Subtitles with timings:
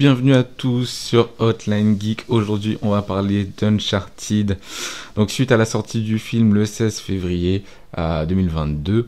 [0.00, 2.24] Bienvenue à tous sur Hotline Geek.
[2.28, 4.58] Aujourd'hui, on va parler d'Uncharted.
[5.14, 7.64] Donc, suite à la sortie du film le 16 février
[7.98, 9.06] euh, 2022,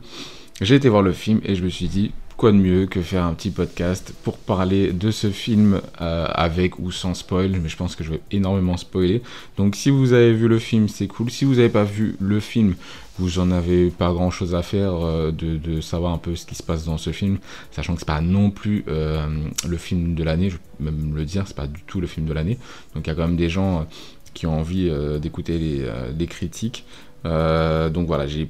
[0.63, 3.23] j'ai été voir le film et je me suis dit, quoi de mieux que faire
[3.23, 7.77] un petit podcast pour parler de ce film euh, avec ou sans spoil, mais je
[7.77, 9.21] pense que je vais énormément spoiler.
[9.57, 11.29] Donc, si vous avez vu le film, c'est cool.
[11.29, 12.75] Si vous n'avez pas vu le film,
[13.19, 16.55] vous en avez pas grand chose à faire euh, de, savoir un peu ce qui
[16.55, 17.37] se passe dans ce film,
[17.71, 19.27] sachant que c'est pas non plus euh,
[19.67, 22.25] le film de l'année, je vais même le dire, c'est pas du tout le film
[22.25, 22.57] de l'année.
[22.95, 23.85] Donc il y a quand même des gens
[24.33, 24.91] qui ont envie
[25.21, 25.85] d'écouter les,
[26.17, 26.85] les critiques.
[27.23, 28.49] Donc voilà, j'ai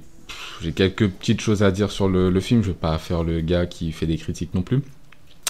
[0.62, 3.66] j'ai quelques petites choses à dire sur le, film, je vais pas faire le gars
[3.66, 4.82] qui fait des critiques non plus.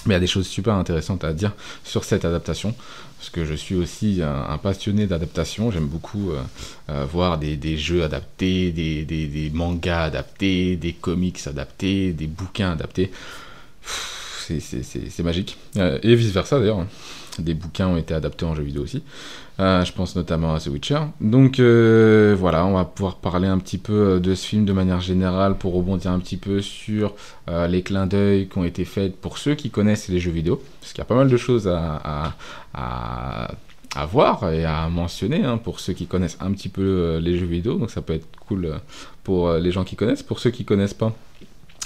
[0.06, 2.76] Mais il y a des choses super intéressantes à dire sur cette adaptation,
[3.18, 5.72] parce que je suis aussi un, passionné d'adaptation.
[5.72, 6.42] J'aime beaucoup euh,
[6.90, 13.12] euh, voir des, jeux adaptés, des, mangas adaptés, des comics adaptés, des bouquins adaptés.
[14.44, 15.58] C'est- magique.
[15.78, 16.86] Euh, et vice-versa d'ailleurs.
[17.40, 19.02] Des bouquins ont été adaptés en jeux vidéo aussi.
[19.60, 21.00] Euh, je pense notamment à The Witcher.
[21.20, 25.02] Donc euh, voilà, on va pouvoir parler un petit peu de ce film de manière
[25.02, 27.16] générale pour rebondir un petit peu sur
[27.48, 30.62] les clins d'œil qui ont été faits pour ceux qui connaissent les jeux vidéo.
[30.80, 32.36] Parce qu'il y a pas mal de choses à,
[34.06, 37.76] voir et à mentionner hein, pour ceux qui connaissent un petit peu les jeux vidéo.
[37.76, 38.76] Donc ça peut être cool
[39.24, 40.24] pour les gens qui connaissent.
[40.24, 41.16] Pour ceux qui connaissent pas,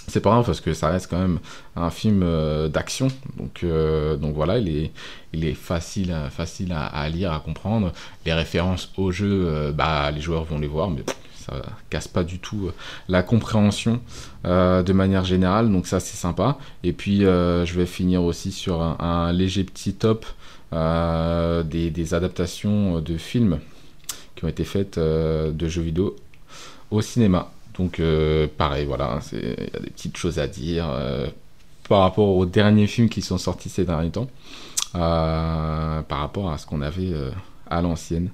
[0.07, 1.39] c'est pas grave parce que ça reste quand même
[1.75, 3.09] un film euh, d'action.
[3.37, 4.91] Donc, euh, donc voilà, il est,
[5.33, 7.91] il est facile, facile à, lire, à comprendre.
[8.25, 11.01] Les références au jeu, euh, bah, les joueurs vont les voir, mais
[11.35, 12.73] ça casse pas du tout euh,
[13.09, 13.99] la compréhension
[14.45, 15.69] de manière générale.
[15.69, 16.57] Donc ça, c'est sympa.
[16.83, 20.25] Et puis, je vais finir aussi sur un, léger petit top
[20.71, 23.59] des, adaptations de films
[24.37, 26.15] qui ont été faites de jeux vidéo
[26.91, 27.51] au cinéma.
[27.77, 31.27] Donc euh, pareil, voilà, c'est- il y a des petites choses à dire euh,
[31.89, 34.27] par rapport aux derniers films qui sont sortis ces derniers temps,
[34.95, 37.11] euh, par rapport à ce qu'on avait
[37.69, 38.29] à l'ancienne.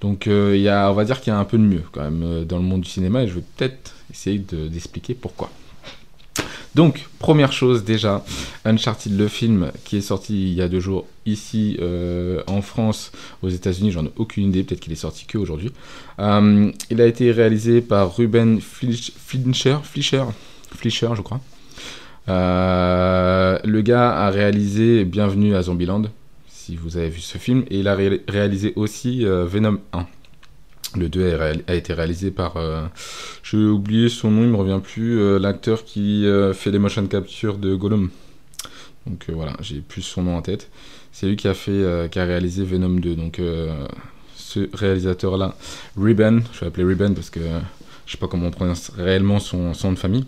[0.00, 2.02] Donc il y a, on va dire qu'il y a un peu de mieux quand
[2.02, 5.50] même dans le monde du cinéma et je vais peut-être essayer de- d'expliquer pourquoi.
[6.74, 8.24] Donc, première chose déjà,
[8.64, 13.12] Uncharted le film qui est sorti il y a deux jours ici euh, en France,
[13.42, 15.70] aux États-Unis, j'en ai aucune idée, peut-être qu'il est sorti que aujourd'hui.
[16.18, 21.40] Euh, il a été réalisé par Ruben Flich- Flincher, Flischer, je crois.
[22.28, 26.02] Euh, le gars a réalisé Bienvenue à Zombieland,
[26.48, 30.06] si vous avez vu ce film, et il a ré- réalisé aussi Venom 1.
[30.96, 32.56] Le 2 a, été réalisé par.
[32.56, 32.82] euh,
[33.42, 35.18] J'ai oublié son nom, il me revient plus.
[35.18, 38.10] euh, L'acteur qui euh, fait les motion capture de Gollum.
[39.06, 40.70] Donc euh, voilà, j'ai plus son nom en tête.
[41.12, 43.14] C'est lui qui a fait, qui a réalisé Venom 2.
[43.14, 43.40] Donc
[44.34, 45.54] ce réalisateur-là,
[45.96, 47.38] Ruben, je vais l'appeler Ruben parce que
[48.06, 50.24] je sais pas comment on prononce réellement son, son nom de famille.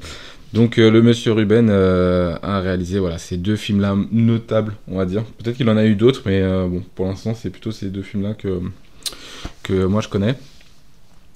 [0.53, 5.25] Donc le monsieur Ruben a réalisé voilà ces deux films-là notables, on va dire.
[5.43, 8.35] Peut-être qu'il en a eu d'autres, mais bon, pour l'instant c'est plutôt ces deux films-là
[8.35, 8.61] que
[9.65, 10.37] que moi je connais.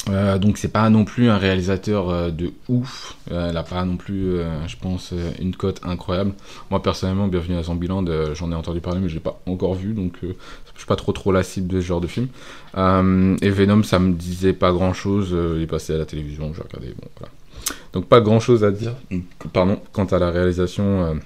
[0.08, 3.16] Euh, donc c'est pas non plus un réalisateur euh, de ouf.
[3.30, 6.32] Euh, il a pas non plus, je pense, une cote incroyable.
[6.70, 9.74] Moi personnellement, Bienvenue à Zombieland, euh, j'en ai entendu parler, mais je l'ai pas encore
[9.74, 10.28] vu, donc je
[10.76, 12.28] suis pas trop trop la cible de ce genre de film.
[12.76, 15.36] Et Venom, ça me disait pas grand chose.
[15.56, 17.32] il est passé à la télévision, j'ai regardé, bon voilà.
[17.92, 18.94] Donc pas grand chose à dire.
[19.52, 21.18] Pardon, quant à la réalisation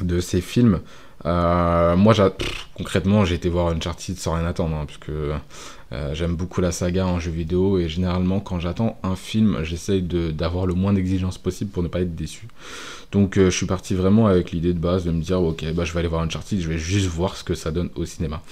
[0.00, 0.80] de ces films.
[1.24, 4.98] Euh, moi, pff, concrètement, j'ai été voir Uncharted sans rien attendre, hein, parce
[5.92, 10.02] euh, j'aime beaucoup la saga en jeu vidéo et généralement, quand j'attends un film, j'essaye
[10.02, 12.48] d'avoir le moins d'exigences possible pour ne pas être déçu.
[13.12, 15.84] Donc, euh, je suis parti vraiment avec l'idée de base de me dire, ok, bah,
[15.84, 18.42] je vais aller voir Uncharted, je vais juste voir ce que ça donne au cinéma.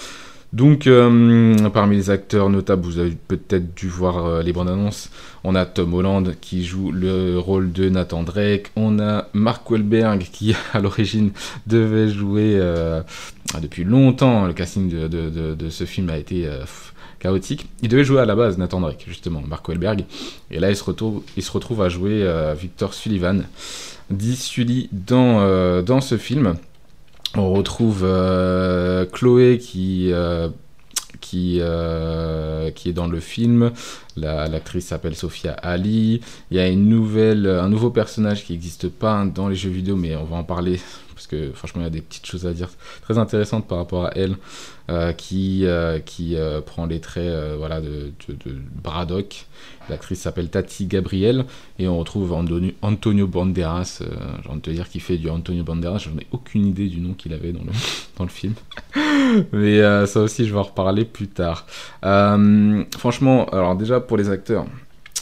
[0.53, 5.11] Donc, euh, parmi les acteurs notables, vous avez peut-être dû voir euh, les bandes annonces.
[5.45, 8.73] On a Tom Holland qui joue le rôle de Nathan Drake.
[8.75, 11.31] On a Mark Wahlberg qui, à l'origine,
[11.69, 13.01] devait jouer euh,
[13.63, 14.47] depuis longtemps.
[14.47, 16.49] Le casting de, ce film a été
[17.21, 17.69] chaotique.
[17.83, 20.05] Il devait jouer à la base Nathan Drake, justement, Mark Wahlberg.
[20.51, 22.29] Et là, il se retrouve, il se retrouve à jouer
[22.61, 23.45] Victor Sullivan,
[24.11, 26.57] dit Sully, dans ce film.
[27.37, 30.49] On retrouve euh, Chloé qui, euh,
[31.35, 33.71] euh, qui est dans le film.
[34.17, 36.21] La- L'actrice s'appelle Sophia Ali.
[36.51, 36.75] Il y a un
[37.69, 40.81] nouveau personnage qui n'existe pas dans les jeux vidéo, mais on va en parler
[41.15, 42.69] parce que franchement, il y a des petites choses à dire
[43.03, 44.37] très intéressantes par rapport à elle,
[44.91, 49.47] euh, qui, euh, qui euh, prend les traits voilà, de, de, Braddock.
[49.89, 51.45] L'actrice s'appelle Tati Gabriel,
[51.79, 52.33] et on retrouve
[52.83, 54.03] Antonio Banderas,
[54.43, 57.01] j'ai envie de te dire qu'il fait du Antonio Banderas, j'en ai aucune idée du
[57.01, 57.73] nom qu'il avait dans le,
[58.19, 58.55] dans le film.
[59.53, 61.67] Mais ça aussi, je vais en reparler plus tard.
[62.03, 64.67] Franchement, alors déjà pour les acteurs,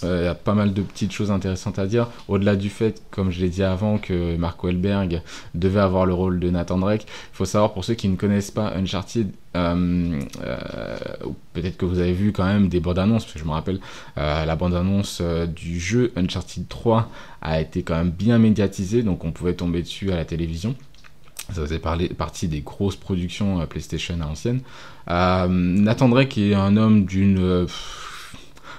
[0.04, 2.08] euh, il y a pas mal de petites choses intéressantes à dire.
[2.28, 5.22] Au-delà du fait, comme je l'ai dit avant, que Mark Wahlberg
[5.54, 8.50] devait avoir le rôle de Nathan Drake, il faut savoir pour ceux qui ne connaissent
[8.50, 10.96] pas Uncharted, euh, euh,
[11.52, 13.80] peut-être que vous avez vu quand même des bandes annonces, parce que je me rappelle,
[14.18, 17.10] euh, la bande annonce euh, du jeu Uncharted 3
[17.42, 20.74] a été quand même bien médiatisée, donc on pouvait tomber dessus à la télévision.
[21.52, 24.60] Ça faisait partie des grosses productions euh, PlayStation à l'ancienne.
[25.08, 27.66] Euh, Nathan Drake est un homme d'une euh,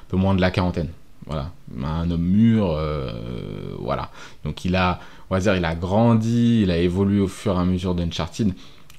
[0.08, 0.90] peu moins de la quarantaine.
[1.30, 1.52] Voilà,
[1.84, 4.10] un homme mûr, euh, voilà.
[4.44, 5.00] Donc il a,
[5.30, 8.54] on va dire, il a grandi, il a évolué au fur et à mesure d'Uncharted.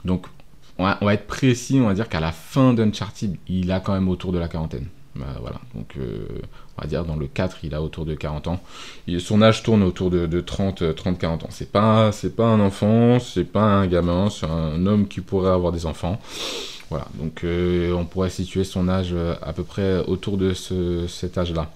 [0.04, 0.26] Donc
[0.78, 4.08] on va, être précis, on va dire qu'à la fin d'Uncharted, il a quand même
[4.08, 4.86] autour de la quarantaine.
[5.16, 6.24] Bah, voilà, donc euh,
[6.78, 8.60] on va dire dans le 4, il a autour de 40 ans.
[9.18, 11.48] Son âge tourne autour de, de 30, euh, 30, 40 ans.
[11.50, 15.50] C'est pas, c'est pas un enfant, c'est pas un gamin, c'est un homme qui pourrait
[15.50, 16.20] avoir des enfants.
[16.90, 21.06] Voilà, donc euh, on pourrait situer son âge euh, à peu près autour de ce,
[21.06, 21.70] cet âge-là.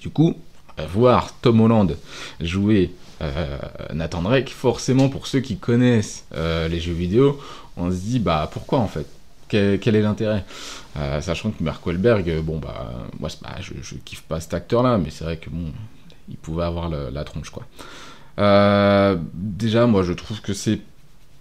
[0.00, 0.36] Du coup,
[0.78, 1.96] euh, voir Tom Holland
[2.40, 3.58] jouer euh,
[3.92, 7.40] Nathan Drake, forcément pour ceux qui connaissent euh, les jeux vidéo,
[7.76, 9.06] on se dit bah pourquoi en fait?
[9.48, 10.46] Quel, est l'intérêt?
[11.20, 12.90] Sachant que Mark Wahlberg, bon bah
[13.20, 13.28] moi
[13.60, 15.72] je, kiffe pas cet acteur-là, mais c'est vrai que bon,
[16.30, 17.66] il pouvait avoir la tronche quoi.
[19.34, 20.80] Déjà, moi je trouve que c'est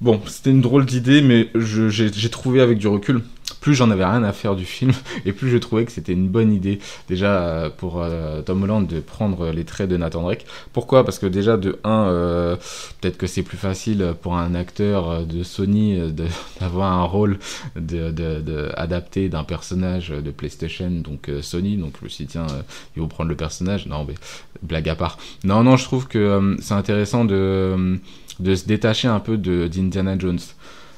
[0.01, 3.21] bon, c'était une drôle d'idée, mais j'ai trouvé avec du recul,
[3.59, 4.91] plus j'en avais rien à faire du film,
[5.25, 8.87] et plus je trouvais que c'était une bonne idée déjà euh, pour euh, Tom Holland
[8.87, 10.45] de prendre les traits de Nathan Drake.
[10.73, 11.03] Pourquoi?
[11.05, 12.57] Parce que déjà de 1,
[13.01, 16.09] peut-être que c'est plus facile pour un acteur euh, de Sony euh,
[16.59, 17.37] d'avoir un rôle
[17.75, 21.77] de, de- adapté d'un personnage de PlayStation, donc euh, Sony.
[21.77, 22.61] Donc je me suis dit, tiens, euh,
[22.95, 23.85] ils vont prendre le personnage.
[23.85, 24.15] Non, mais
[24.63, 25.17] blague à part.
[25.43, 27.95] Non, non, je trouve que euh, c'est intéressant de, euh,
[28.41, 30.39] de se détacher un peu d'Indiana Jones.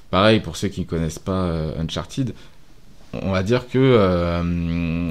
[0.09, 2.33] Pareil, pour ceux qui ne connaissent pas euh, Uncharted,
[3.13, 5.09] on va dire que euh,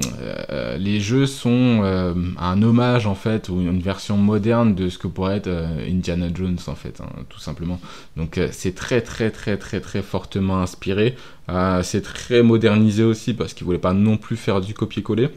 [0.49, 1.83] euh, les jeux sont
[2.37, 5.49] un hommage en fait ou une version moderne de ce que pourrait être
[5.89, 7.79] Indiana Jones en fait hein, tout simplement.
[8.17, 11.15] Donc c'est très très très très très fortement inspiré.
[11.81, 15.29] C'est très modernisé aussi parce qu'ils voulaient pas non plus faire du copier-coller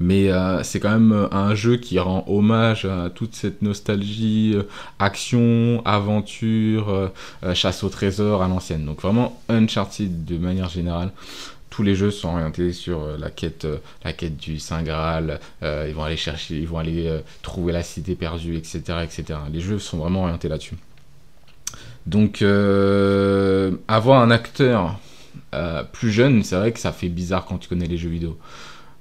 [0.00, 4.62] mais euh, c'est quand même un jeu qui rend hommage à toute cette nostalgie, euh,
[4.98, 7.08] action, aventure, euh,
[7.44, 8.84] euh, chasse au trésor à l'ancienne.
[8.84, 11.10] Donc vraiment Uncharted de manière générale.
[11.70, 15.40] Tous les jeux sont orientés sur euh, la quête, euh, la quête du Saint Graal.
[15.62, 19.38] euh, ils vont aller chercher, ils vont aller euh, trouver la cité perdue, etc., etc.
[19.52, 20.76] Les jeux sont vraiment orientés là-dessus.
[22.06, 24.98] Donc euh, avoir un acteur
[25.54, 28.38] euh, plus jeune, c'est vrai que ça fait bizarre quand tu connais les jeux vidéo.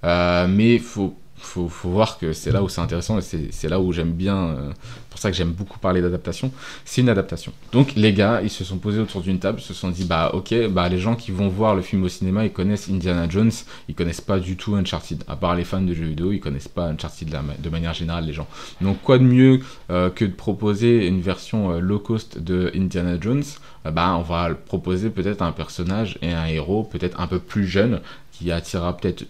[0.04, 3.80] Euh, mais faut, faut, faut voir que c'est là où c'est intéressant et c'est là
[3.80, 4.50] où j'aime bien.
[4.50, 4.72] euh,
[5.16, 6.52] pour ça que j'aime beaucoup parler d'adaptation.
[6.84, 7.54] C'est une adaptation.
[7.72, 10.54] Donc les gars, ils se sont posés autour d'une table, se sont dit bah ok,
[10.70, 13.52] bah les gens qui vont voir le film au cinéma, ils connaissent Indiana Jones,
[13.88, 15.24] ils connaissent pas du tout Uncharted.
[15.30, 18.34] À part les fans de jeux vidéo, ils connaissent pas Uncharted de, manière générale les
[18.34, 18.48] gens.
[18.82, 23.44] Donc quoi de mieux euh, que de proposer une version low cost de Indiana Jones?
[23.86, 28.02] Bah on va proposer peut-être un personnage et un héros peut-être un peu plus jeune
[28.38, 29.26] qui attirera peut-être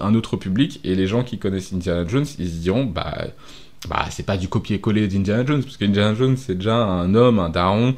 [0.00, 3.26] un autre public et les gens qui connaissent Indiana Jones ils se diront bah
[3.88, 7.50] bah c'est pas du copier-coller d'Indiana Jones parce qu'Indiana Jones c'est déjà un homme un
[7.50, 7.94] daron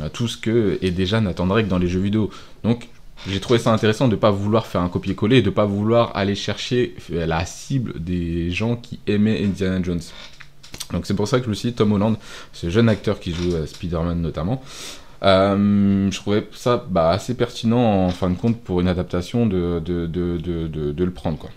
[0.00, 2.30] euh, tout ce que est déjà Nathan Drake dans les jeux vidéo.
[2.64, 2.88] Donc
[3.28, 6.34] j'ai trouvé ça intéressant de pas vouloir faire un copier-coller et de pas vouloir aller
[6.34, 10.00] chercher la cible des gens qui aimaient Indiana Jones.
[10.92, 12.16] Donc c'est pour ça que je me suis dit Tom Holland
[12.52, 14.62] ce jeune acteur qui joue euh, Spider-Man notamment
[15.24, 19.80] euh, je trouvais ça bah, assez pertinent en fin de compte pour une adaptation de,
[19.86, 21.50] le prendre quoi.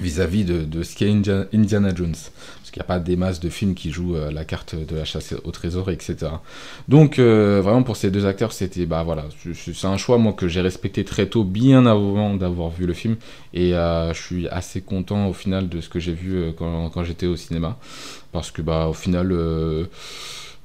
[0.00, 2.12] Vis-à-vis de, ce qu'est India- Indiana Jones.
[2.12, 4.94] Parce qu'il n'y a pas des masses de films qui jouent euh, la carte de
[4.94, 6.28] la chasse au trésor etc
[6.86, 9.24] donc euh, vraiment pour ces deux acteurs c'était bah voilà.
[9.54, 13.16] C'est- un choix moi que j'ai respecté très tôt bien avant d'avoir vu le film.
[13.54, 17.36] Et je suis assez content au final de ce que j'ai vu quand, j'étais au
[17.36, 17.76] cinéma.
[18.32, 19.32] Parce que bah au final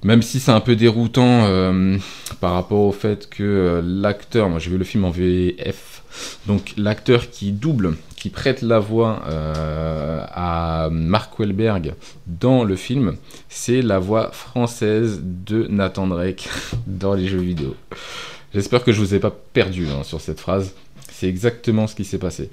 [0.04, 1.98] même si c'est un peu déroutant euh,
[2.40, 6.04] par rapport au fait que euh, l'acteur, moi j'ai vu le film en VF,
[6.46, 11.96] donc l'acteur qui double, qui prête la voix euh, à Mark Wahlberg
[12.28, 13.16] dans le film,
[13.50, 16.50] c'est la voix française de Nathan Drake
[16.88, 17.76] dans les jeux vidéo.
[18.54, 20.74] J'espère que je vous ai pas perdu hein, sur cette phrase.
[21.12, 22.50] C'est exactement ce qui s'est passé.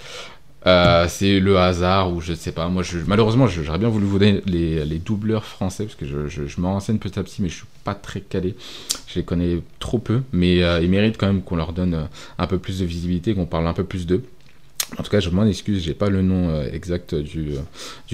[0.67, 2.69] Euh, c'est le hasard ou je sais pas.
[2.69, 6.47] Moi, malheureusement, j'aurais bien voulu vous donner les, les doubleurs français parce que je, je,
[6.47, 8.55] je me renseigne petit à petit, mais je suis pas très calé.
[9.07, 12.05] Je les connais trop peu, mais euh, ils méritent quand même qu'on leur donne euh,
[12.39, 14.23] un peu plus de visibilité, qu'on parle un peu plus d'eux.
[14.99, 17.55] En tout cas, je m'en excuse, j'ai pas le nom exact du,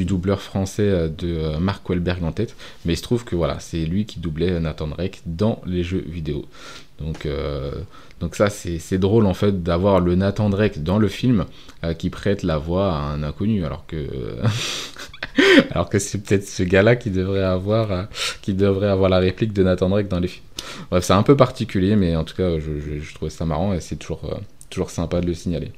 [0.05, 4.05] doubleur français de Mark Wahlberg en tête, mais il se trouve que voilà, c'est lui
[4.05, 6.45] qui doublait Nathan Drake dans les jeux vidéo.
[7.01, 7.73] Donc, euh,
[8.21, 11.45] donc ça, c'est drôle en fait d'avoir le Nathan Drake dans le film
[11.85, 13.97] euh, qui prête la voix à un inconnu, alors que
[15.71, 18.03] alors que c'est peut-être ce gars-là qui devrait avoir euh,
[18.43, 20.45] qui devrait avoir la réplique de Nathan Drake dans les films.
[20.91, 23.97] Bref, c'est un peu particulier, mais en tout cas, je, trouvais ça marrant et c'est
[23.97, 24.37] toujours euh,
[24.71, 25.73] toujours sympa de le signaler.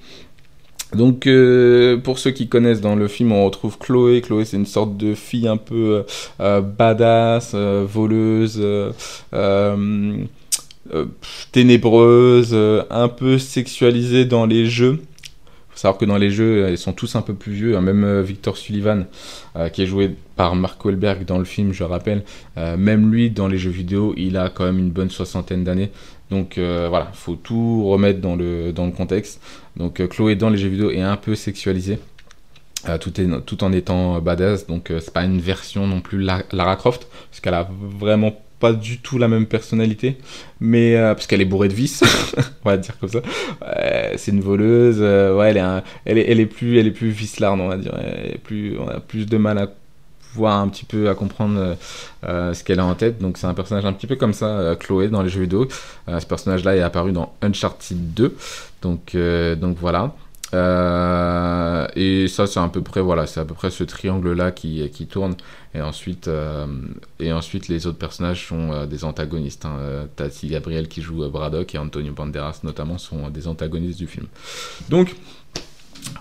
[0.94, 4.22] Donc, euh, pour ceux qui connaissent dans le film, on retrouve Chloé.
[4.22, 6.06] Chloé, c'est une sorte de fille un peu
[6.40, 8.62] euh, badass, euh, voleuse,
[10.94, 11.06] euh,
[11.52, 15.00] ténébreuse, euh, un peu sexualisée dans les jeux.
[15.70, 17.76] Faut savoir que dans les jeux, euh, ils sont tous un peu plus vieux.
[17.76, 17.80] hein.
[17.80, 19.06] Même Victor Sullivan,
[19.72, 22.24] qui est joué par Mark Wahlberg dans le film, je rappelle,
[22.56, 25.90] même lui, dans les jeux vidéo, il a quand même une bonne soixantaine d'années.
[26.30, 29.40] Donc voilà, faut tout remettre dans le, dans le contexte.
[29.76, 31.98] Donc Chloé dans les jeux vidéo est un peu sexualisée.
[33.00, 37.40] tout, en étant badass, donc c'est pas une version non plus La- Lara Croft, parce
[37.40, 37.68] qu'elle a
[37.98, 40.18] vraiment pas du tout la même personnalité,
[40.60, 42.02] mais euh, parce qu'elle est bourrée de vices,
[42.64, 43.20] on va dire comme ça.
[43.62, 46.92] Ouais, c'est une voleuse, euh, ouais, elle est, elle est, elle est plus, elle est
[46.92, 47.94] plus on va dire.
[48.44, 49.68] Plus, on a plus de mal à
[50.34, 51.74] voir un petit peu, à comprendre euh,
[52.24, 53.20] euh, ce qu'elle a en tête.
[53.20, 55.68] Donc c'est un personnage un petit peu comme ça, euh, Chloé dans les jeux vidéo.
[56.08, 58.36] Euh, ce personnage-là est apparu dans Uncharted 2,
[58.82, 59.16] donc donc,
[59.58, 60.14] donc voilà.
[60.54, 65.06] Euh, et ça, c'est à peu près, voilà, c'est à peu près ce triangle-là qui,
[65.10, 65.34] tourne.
[65.74, 66.66] Et ensuite, euh,
[67.20, 69.66] et ensuite, les autres personnages sont euh, des antagonistes.
[69.66, 70.06] Hein.
[70.16, 74.26] Tati Gabriel qui joue Braddock et Antonio Banderas notamment sont des antagonistes du film.
[74.88, 75.14] Donc,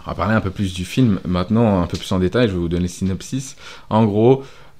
[0.05, 2.47] on va parler un peu plus du film maintenant, un peu plus en détail.
[2.47, 3.55] Je vais vous donner le synopsis.
[3.89, 4.43] En gros,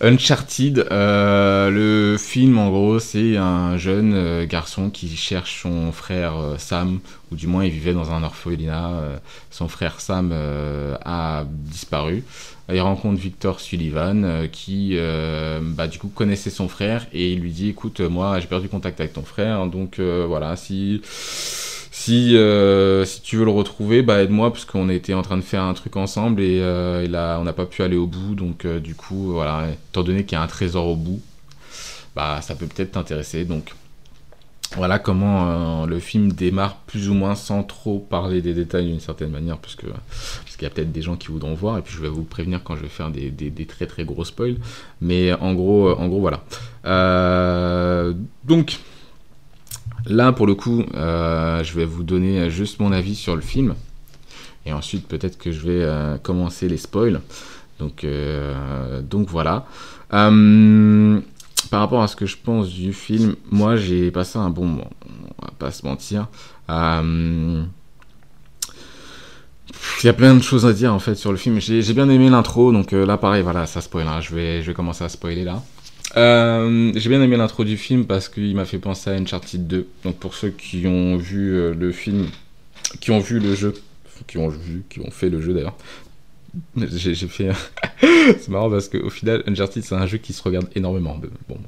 [0.00, 6.36] Uncharted, euh, le film en gros, c'est un jeune euh, garçon qui cherche son frère
[6.36, 7.00] euh, Sam,
[7.32, 8.90] ou du moins il vivait dans un orphelinat.
[8.90, 9.16] euh,
[9.50, 12.22] son frère Sam a disparu.
[12.72, 14.96] Il rencontre Victor Sullivan qui,
[15.62, 19.00] bah, du coup, connaissait son frère et il lui dit "Écoute, moi, j'ai perdu contact
[19.00, 21.00] avec ton frère, donc voilà, si
[21.90, 25.42] si, euh, si tu veux le retrouver, bah aide-moi parce qu'on était en train de
[25.42, 28.34] faire un truc ensemble et, euh, là on n'a pas pu aller au bout.
[28.34, 31.20] Donc euh, du coup, voilà, étant donné qu'il y a un trésor au bout,
[32.14, 33.44] bah ça peut peut-être t'intéresser.
[33.44, 33.74] Donc
[34.76, 39.30] voilà comment le film démarre plus ou moins sans trop parler des détails d'une certaine
[39.30, 41.94] manière, parce que parce qu'il y a peut-être des gens qui voudront voir et puis
[41.94, 44.56] je vais vous prévenir quand je vais faire des, très très gros spoils.
[45.00, 46.44] Mais en gros, en gros voilà.
[48.44, 48.78] Donc
[50.08, 53.74] Là, pour le coup, euh, je vais vous donner juste mon avis sur le film.
[54.64, 57.20] Et ensuite, peut-être que je vais euh, commencer les spoils.
[57.78, 59.66] Donc, euh, donc voilà.
[60.10, 64.90] Par rapport à ce que je pense du film, moi, j'ai passé un bon moment.
[65.40, 66.26] On va pas se mentir.
[66.68, 67.66] Il
[70.04, 71.60] y a plein de choses à dire en fait sur le film.
[71.60, 74.06] J'ai bien aimé l'intro, donc là pareil, voilà, ça spoil.
[74.08, 74.20] hein.
[74.20, 75.62] Je vais commencer à spoiler là.
[76.16, 79.86] Euh, j'ai bien aimé l'intro du film parce qu'il m'a fait penser à Uncharted 2.
[80.04, 82.28] Donc pour ceux qui ont vu euh, le film,
[83.00, 83.74] qui ont vu le jeu,
[84.26, 85.76] qui ont vu, qui ont fait le jeu d'ailleurs,
[86.76, 87.50] j'ai fait.
[88.00, 91.20] c'est marrant parce qu'au final, Uncharted c'est un jeu qui se regarde énormément.
[91.48, 91.58] Bon,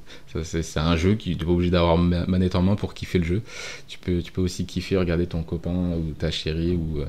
[0.43, 3.25] c'est un jeu qui tu pas obligé d'avoir ma- manette en main pour kiffer le
[3.25, 3.43] jeu.
[3.89, 7.07] Tu peux, tu peux aussi kiffer regarder ton copain ou ta chérie ou euh,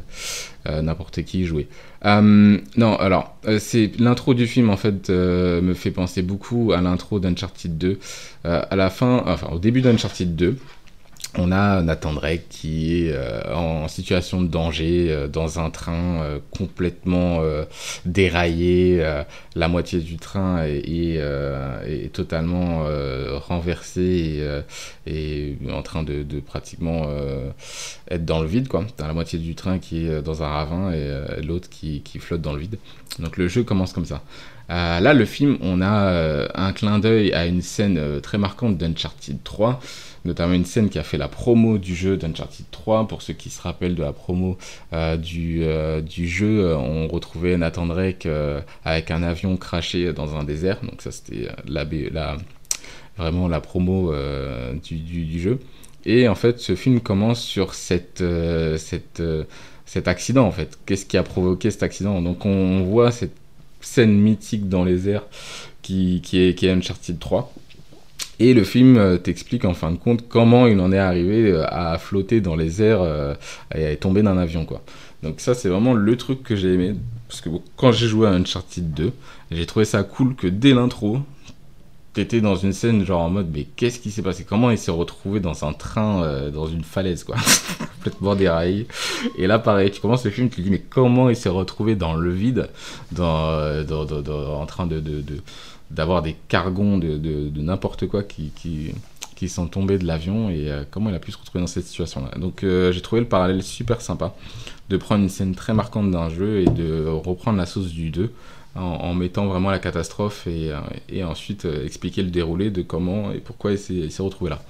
[0.68, 1.68] euh, n'importe qui jouer.
[2.06, 6.82] Euh, non, alors, euh, c'est l'intro du film en fait me fait penser beaucoup à
[6.82, 8.00] l'intro d'Uncharted 2.
[8.46, 10.58] Euh, à la fin, enfin au début d'Uncharted 2,
[11.38, 16.22] on a Nathan Drake qui est euh, en situation de danger euh, dans un train
[16.22, 17.42] euh, complètement
[18.06, 19.04] déraillé.
[19.56, 24.62] la moitié du train est, totalement euh, renversé
[25.08, 27.08] et, en train de, pratiquement
[28.10, 28.68] être dans le vide.
[28.68, 28.86] quoi.
[28.98, 32.54] T'as la moitié du train qui est dans un ravin et l'autre qui flotte dans
[32.54, 32.78] le vide.
[33.20, 34.22] Donc le jeu commence comme ça.
[34.72, 38.38] Euh, là, le film, on a euh, un clin d'œil à une scène euh, très
[38.38, 39.80] marquante d'Uncharted 3
[40.24, 43.08] notamment une scène qui a fait la promo du jeu d'Uncharted 3.
[43.08, 44.56] Pour ceux qui se rappellent de la promo
[45.18, 45.66] du,
[46.06, 48.28] du jeu, on retrouvait Nathan Drake
[48.86, 50.78] avec un avion craché dans un désert.
[50.84, 52.38] Donc ça, c'était la,
[53.18, 54.14] vraiment la promo
[54.84, 55.60] du, du, du jeu.
[56.06, 58.24] Et en fait, ce film commence sur cette,
[58.78, 59.24] cette,
[59.88, 60.78] cet accident, en fait.
[60.86, 62.22] Qu'est-ce qui a provoqué cet accident?
[62.22, 63.41] Donc on, on voit cette
[63.82, 65.26] scène mythique dans les airs
[65.82, 67.54] qui, est, qui est Uncharted 3.
[68.40, 71.64] Et le film euh, t'explique en fin de compte comment il en est arrivé euh,
[71.68, 73.36] à flotter dans les airs euh,
[73.76, 74.82] et à tomber d'un avion, quoi.
[75.22, 76.96] Donc ça, c'est vraiment le truc que j'ai aimé.
[77.28, 79.12] Parce que quand j'ai joué à Uncharted 2,
[79.52, 81.20] j'ai trouvé ça cool que dès l'intro,
[82.14, 84.46] t'étais dans une scène genre en mode mais qu'est-ce qui s'est passé?
[84.48, 87.36] Comment il s'est retrouvé dans un train, euh, dans une falaise, quoi?
[88.04, 88.88] Complètement déraillé.
[89.38, 91.96] Et là, pareil, tu commences le film, tu te dis mais comment il s'est retrouvé
[91.96, 92.70] dans le vide,
[93.12, 95.00] dans, euh, dans- en train de...
[95.00, 95.24] de-
[95.92, 98.94] d'avoir des cargons de, de- n'importe quoi qui, qui,
[99.36, 101.84] qui sont tombés de l'avion et euh, comment il a pu se retrouver dans cette
[101.86, 102.32] situation-là?
[102.40, 104.34] Donc j'ai trouvé le parallèle super sympa
[104.90, 108.32] de prendre une scène très marquante d'un jeu et de reprendre la sauce du 2
[108.76, 113.40] en, mettant vraiment la catastrophe et, euh, ensuite euh, expliquer le déroulé de comment et
[113.40, 114.62] pourquoi il s'est retrouvé là.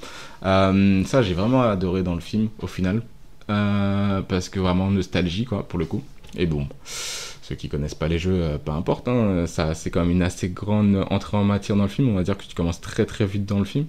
[0.44, 3.04] Euh, ça j'ai vraiment adoré dans le film au final
[3.48, 6.02] parce que vraiment nostalgie quoi pour le coup.
[6.38, 10.12] Et bon, ceux qui connaissent pas les jeux, peu importe, hein, ça c'est quand même
[10.12, 12.08] une assez grande entrée en matière dans le film.
[12.08, 13.88] On va dire que tu commences très très vite dans le film,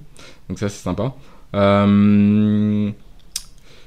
[0.49, 1.15] donc ça c'est sympa.
[1.55, 2.91] Euh,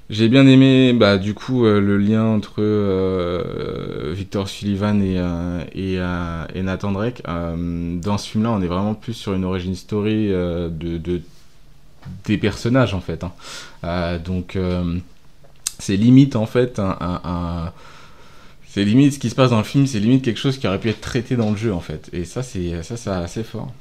[0.09, 6.45] j'ai bien aimé, bah, du coup, euh, le lien entre euh, Victor Sullivan et, euh,
[6.53, 7.23] et, Nathan Drake.
[7.25, 11.21] Dans ce film-là, on est vraiment plus sur une origin story de, de-
[12.25, 13.23] des personnages, en fait.
[13.23, 14.17] hein.
[14.23, 14.57] Donc,
[15.79, 16.79] c'est limite, en fait,
[18.67, 20.79] c'est limite ce qui se passe dans le film, c'est limite quelque chose qui aurait
[20.79, 22.09] pu être traité dans le jeu, en fait.
[22.13, 23.71] Et ça, c'est ça, c'est assez fort.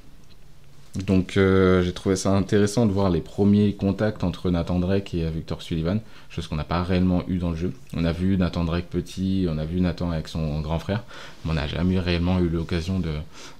[0.95, 5.25] Donc euh, j'ai trouvé ça intéressant de voir les premiers contacts entre Nathan Drake et
[5.25, 5.99] euh, Victor Sullivan,
[6.31, 7.73] chose qu'on n'a pas réellement eu dans le jeu.
[7.97, 11.03] On a vu Nathan Drake petit, on a vu Nathan avec son grand frère,
[11.45, 13.11] mais on n'a jamais réellement eu l'occasion de,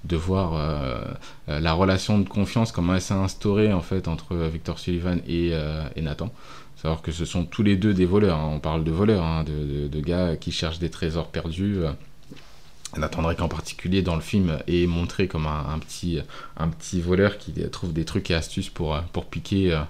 [0.05, 0.95] de voir euh,
[1.49, 5.17] euh, la relation de confiance, comment elle s'est instaurée en fait entre euh, Victor Sullivan
[5.27, 6.31] et, euh, et Nathan.
[6.77, 8.51] Savoir que ce sont tous les deux des voleurs, hein.
[8.53, 11.79] on parle de voleurs, hein, de, de- de gars qui cherchent des trésors perdus.
[12.97, 16.21] Nathan Drake en particulier dans le film est montré comme un, petit,
[17.01, 19.81] voleur qui trouve des trucs et astuces pour, euh, piquer, euh,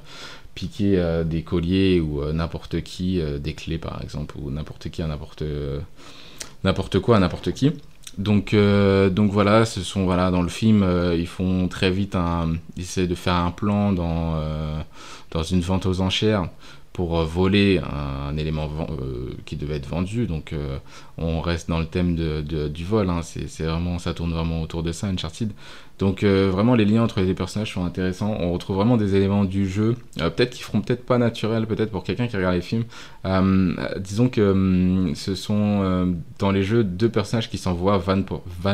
[0.81, 5.01] euh, des colliers ou n'importe qui, des clés par exemple, ou n'importe qui
[6.63, 7.71] n'importe quoi à n'importe qui.
[8.17, 10.85] Donc, voilà, ce sont voilà dans le film,
[11.17, 16.01] ils font très vite un, ils essaient de faire un plan dans une vente aux
[16.01, 16.47] enchères
[16.95, 20.27] pour euh, voler un, élément euh, qui devait être vendu.
[20.27, 20.77] Donc euh,
[21.17, 23.09] on reste dans le thème de, du vol.
[23.09, 23.19] hein.
[23.21, 25.51] C'est vraiment, ça tourne vraiment autour de ça, Uncharted.
[25.99, 28.35] Donc vraiment les liens entre les personnages sont intéressants.
[28.39, 32.03] On retrouve vraiment des éléments du jeu, peut-être qui feront peut-être pas naturel, peut-être pour
[32.03, 32.83] quelqu'un qui regarde les films.
[33.97, 38.23] Disons que hum, ce sont dans les jeux deux personnages qui s'envoient van,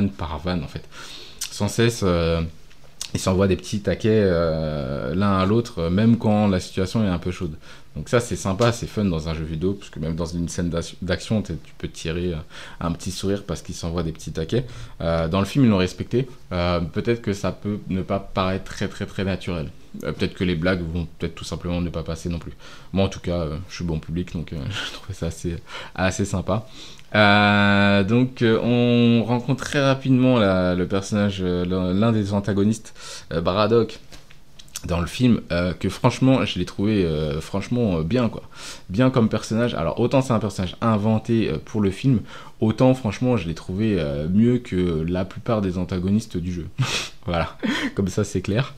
[0.08, 0.84] par van en fait,
[1.52, 2.04] sans cesse.
[3.14, 4.26] ils s'envoient des petits taquets
[5.14, 7.54] l'un à l'autre, même quand la situation est un peu chaude.
[7.96, 10.48] Donc ça c'est sympa, c'est fun dans un jeu vidéo, parce que même dans une
[10.48, 12.38] scène d'ac- d'action, tu peux tirer euh,
[12.80, 14.66] un petit sourire parce qu'ils s'envoient des petits taquets.
[15.02, 16.28] Euh, dans le film, ils l'ont respecté.
[16.54, 19.70] Euh, peut-être que ça peut ne pas paraître très très très naturel.
[20.00, 22.54] Peut-être que les blagues vont peut-être tout simplement ne pas passer non plus.
[22.94, 25.58] Moi en tout cas, je suis bon public, donc je trouvais ça assez,
[25.94, 26.66] assez sympa.
[27.14, 32.94] Donc on rencontre très rapidement le personnage, l'un des antagonistes,
[33.44, 34.00] Braddock,
[34.86, 38.44] dans le film, euh, que franchement je l'ai trouvé euh, franchement euh, bien quoi.
[38.90, 39.74] Bien comme personnage.
[39.74, 42.22] Alors autant c'est un personnage inventé pour le film,
[42.60, 46.68] autant franchement je l'ai trouvé mieux que la plupart des antagonistes du jeu.
[47.26, 47.58] voilà,
[47.96, 48.74] comme ça c'est clair.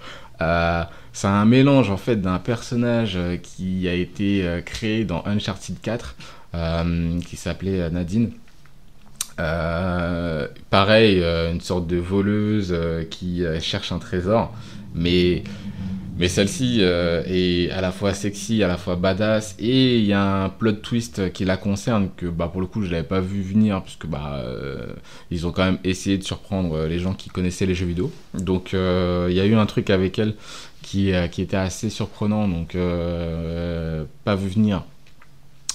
[1.14, 6.16] C'est un mélange en fait d'un personnage qui a été créé dans Uncharted 4
[6.56, 8.32] euh, qui s'appelait Nadine.
[9.38, 12.76] Pareil, une sorte de voleuse
[13.10, 14.54] qui cherche un trésor,
[14.94, 15.44] mais,
[16.16, 20.14] mais celle-ci euh, est à la fois sexy, à la fois badass, et il y
[20.14, 23.20] a un plot twist qui la concerne que bah, pour le coup je l'avais pas
[23.20, 24.94] vu venir, puisque bah, euh,
[25.32, 28.12] ils ont quand même essayé de surprendre euh, les gens qui connaissaient les jeux vidéo.
[28.34, 30.36] Donc il y a eu un truc avec elle
[30.82, 32.76] qui, qui était assez surprenant, donc
[34.24, 34.84] pas vu venir.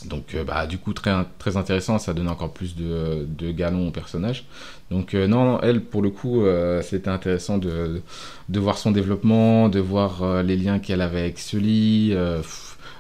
[0.07, 3.89] Donc euh, bah, du coup très, très intéressant, ça donne encore plus de, de galon
[3.89, 4.45] au personnage.
[4.91, 8.01] Donc euh, non, elle pour le coup euh, c'était intéressant de,
[8.49, 12.15] de voir son développement, de voir les liens qu'elle avait avec Sully.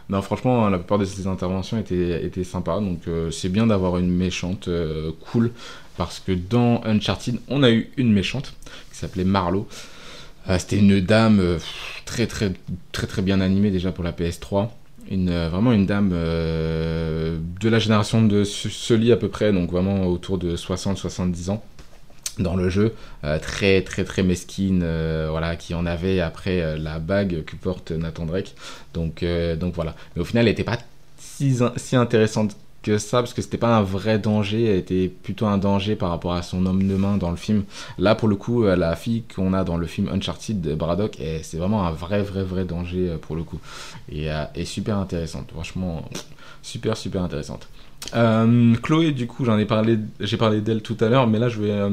[0.08, 3.98] non franchement hein, la plupart de ses interventions étaient, étaient sympas, donc c'est bien d'avoir
[3.98, 4.68] une méchante
[5.30, 5.52] cool.
[5.96, 8.54] Parce que dans Uncharted, on a eu une méchante
[8.92, 9.66] qui s'appelait Marlowe.
[10.58, 11.58] C'était une dame
[12.04, 12.52] très très
[12.92, 14.68] très très bien animée déjà pour la PS3
[15.10, 19.52] une, euh, vraiment une dame euh, de la génération de Su- Sully à peu près,
[19.52, 21.62] donc vraiment autour de 60-70 ans
[22.38, 22.94] dans le jeu,
[23.24, 24.80] euh, très très très mesquine,
[25.30, 28.54] voilà, qui en avait après la bague que porte Nathan Drake.
[28.94, 29.24] Donc,
[29.58, 29.94] donc voilà.
[30.14, 30.78] Mais au final, elle n'était pas
[31.18, 35.46] si, si intéressante que ça, parce que c'était pas un vrai danger, elle était plutôt
[35.46, 37.64] un danger par rapport à son homme de main dans le film.
[37.98, 41.16] Là, pour le coup, euh, la fille qu'on a dans le film Uncharted de Braddock,
[41.18, 43.58] eh, c'est vraiment un vrai, vrai, vrai danger euh, pour le coup.
[44.10, 46.08] Et, euh, et super intéressante, franchement,
[46.62, 47.66] super, super intéressante.
[48.82, 51.60] Chloé, du coup, j'en ai parlé, j'ai parlé d'elle tout à l'heure, mais là, je
[51.60, 51.90] vais,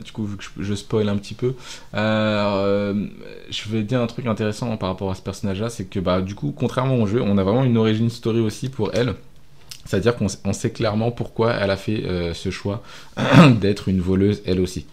[0.00, 1.54] du coup, vu que je, je spoil un petit peu,
[1.92, 6.36] je vais dire un truc intéressant par rapport à ce personnage-là, c'est que, bah, du
[6.36, 9.16] coup, contrairement au jeu, on a vraiment une origin story aussi pour elle.
[9.88, 12.82] C'est-à-dire qu'on sait clairement pourquoi elle a fait euh, ce choix
[13.60, 14.84] d'être une voleuse elle aussi.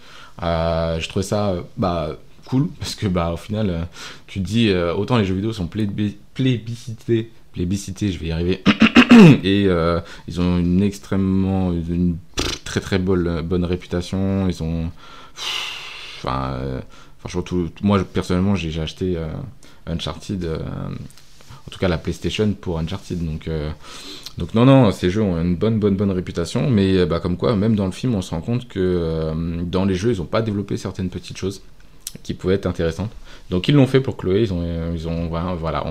[0.42, 3.90] Euh, je trouve ça euh, bah, cool parce que bah, au final,
[4.26, 8.64] tu te dis autant les jeux vidéo sont plébis- plébiscités, plébiscités, je vais y arriver,
[9.44, 9.68] et
[10.28, 12.16] ils ont une extrêmement, une
[12.64, 14.48] très très bonne, bonne réputation.
[14.48, 14.90] Ils ont,
[16.20, 16.58] enfin,
[17.28, 19.18] surtout, moi personnellement, j'ai acheté
[19.88, 20.46] Uncharted.
[20.46, 23.26] en tout cas la PlayStation pour Uncharted.
[23.26, 23.50] Donc,
[24.38, 26.70] donc non, non, ces jeux ont une bonne, bonne, bonne réputation.
[26.70, 29.34] Mais euh, bah, comme quoi, même dans le film, on se rend compte que euh,
[29.64, 31.62] dans les jeux, ils n'ont pas développé certaines petites choses
[32.24, 33.12] qui pouvaient être intéressantes.
[33.50, 34.42] Donc ils l'ont fait pour Chloé.
[34.42, 35.86] Ils ont, euh, ils voilà,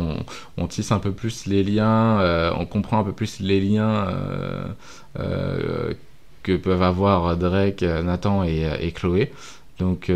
[0.57, 4.09] on, tisse un peu plus les liens, on comprend un peu plus les liens.
[6.42, 9.33] que peuvent avoir Drake, Nathan et, Chloé.
[9.78, 10.11] Donc,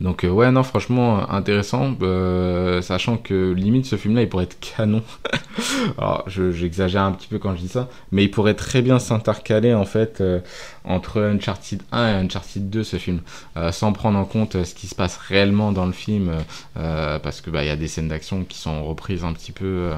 [0.00, 4.58] donc euh, ouais, non, franchement, intéressant, euh, sachant que limite ce film-là, il pourrait être
[4.60, 5.02] canon.
[5.98, 8.98] Alors, je- j'exagère un petit peu quand je dis ça, mais il pourrait très bien
[9.00, 10.40] s'intercaler en fait euh,
[10.84, 13.20] entre Uncharted 1 et Uncharted 2, ce film,
[13.56, 16.38] euh, sans prendre en compte euh, ce qui se passe réellement dans le film, euh,
[16.76, 19.52] euh, parce que bah, il y a des scènes d'action qui sont reprises un petit
[19.52, 19.92] peu.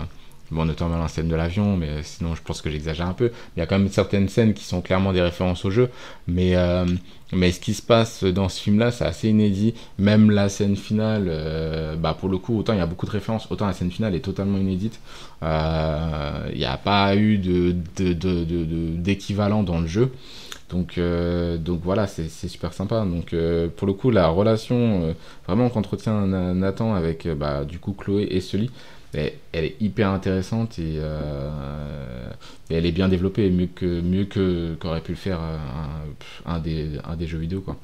[0.51, 3.31] Bon, notamment la scène de l'avion, mais sinon je pense que j'exagère un peu.
[3.57, 5.91] Il y a quand même certaines scènes qui sont clairement des références au jeu,
[6.27, 6.85] mais, euh,
[7.33, 9.75] mais ce qui se passe dans ce film-là, c'est assez inédit.
[9.99, 13.13] Même la scène finale, euh, bah pour le coup, autant il y a beaucoup de
[13.13, 14.99] références, autant la scène finale est totalement inédite.
[15.45, 20.11] Euh, Il n'y a pas eu de, de, de, de- d'équivalent dans le jeu.
[20.71, 23.05] Donc, euh, donc voilà, c'est, super sympa.
[23.05, 25.13] Donc euh, pour le coup, la relation euh,
[25.47, 28.71] vraiment qu'entretient Na- Nathan avec euh, bah, du coup Chloé et Sully,
[29.15, 32.31] elle, est hyper intéressante et, euh,
[32.71, 35.59] et elle est bien développée, mieux que mieux que qu'aurait pu le faire euh,
[36.47, 37.77] un, des, un des jeux vidéo quoi.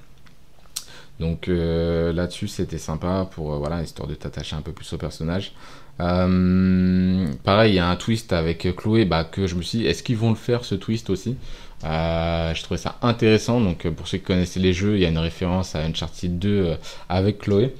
[1.19, 5.53] Donc euh, là-dessus c'était sympa pour voilà histoire de t'attacher un peu plus au personnage.
[5.99, 10.03] Pareil, il y a un twist avec Chloé bah, que je me suis dit, est-ce
[10.03, 11.37] qu'ils vont le faire ce twist aussi?
[11.83, 13.61] Je trouvais ça intéressant.
[13.61, 16.49] Donc pour ceux qui connaissaient les jeux, il y a une référence à Uncharted 2
[16.49, 16.77] euh,
[17.09, 17.75] avec Chloé.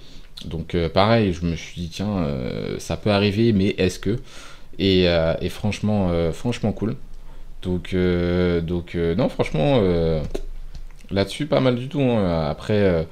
[0.47, 4.19] Donc euh, pareil, je me suis dit tiens, euh, ça peut arriver, mais est-ce que?
[4.79, 6.97] Et, euh, franchement, franchement cool.
[7.63, 7.95] Donc
[8.63, 9.81] donc non, franchement
[11.11, 12.01] là-dessus pas mal du tout.
[12.01, 12.49] hein.
[12.51, 13.07] Après,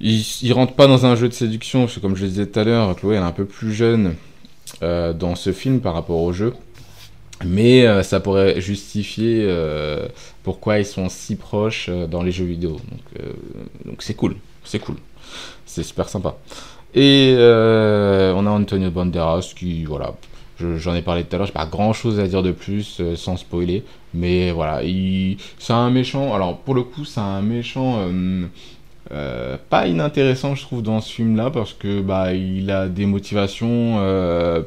[0.00, 2.46] il, il rentre pas dans un jeu de séduction, parce que comme je le disais
[2.46, 4.14] tout à l'heure, Chloé est un peu plus jeune
[4.80, 6.54] dans ce film par rapport au jeu.
[7.44, 9.48] Mais ça pourrait justifier
[10.42, 12.80] pourquoi ils sont si proches dans les jeux vidéo.
[13.84, 14.96] Donc c'est cool, c'est cool,
[15.66, 16.36] c'est super sympa.
[16.94, 20.14] Et euh, on a Antonio Banderas qui, voilà,
[20.60, 22.98] je- j'en ai parlé tout à l'heure, j'ai pas grand chose à dire de plus
[23.00, 23.82] euh, sans spoiler.
[24.14, 27.98] Mais voilà, il, c'est un méchant, alors pour le coup, c'est un méchant
[29.12, 33.96] euh, pas inintéressant, je trouve, dans ce film-là, parce que bah, il a des motivations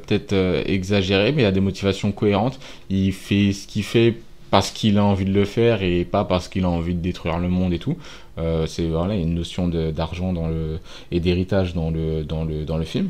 [0.05, 0.33] peut-être
[0.65, 2.59] exagérées, mais il a des motivations cohérentes.
[2.89, 4.15] Il fait ce qu'il fait
[4.49, 7.39] parce qu'il a envie de le faire et pas parce qu'il a envie de détruire
[7.39, 7.97] le monde et tout.
[8.37, 10.33] Euh, c'est voilà, une notion d'argent
[11.11, 13.09] et d'héritage dans le dans le dans le film.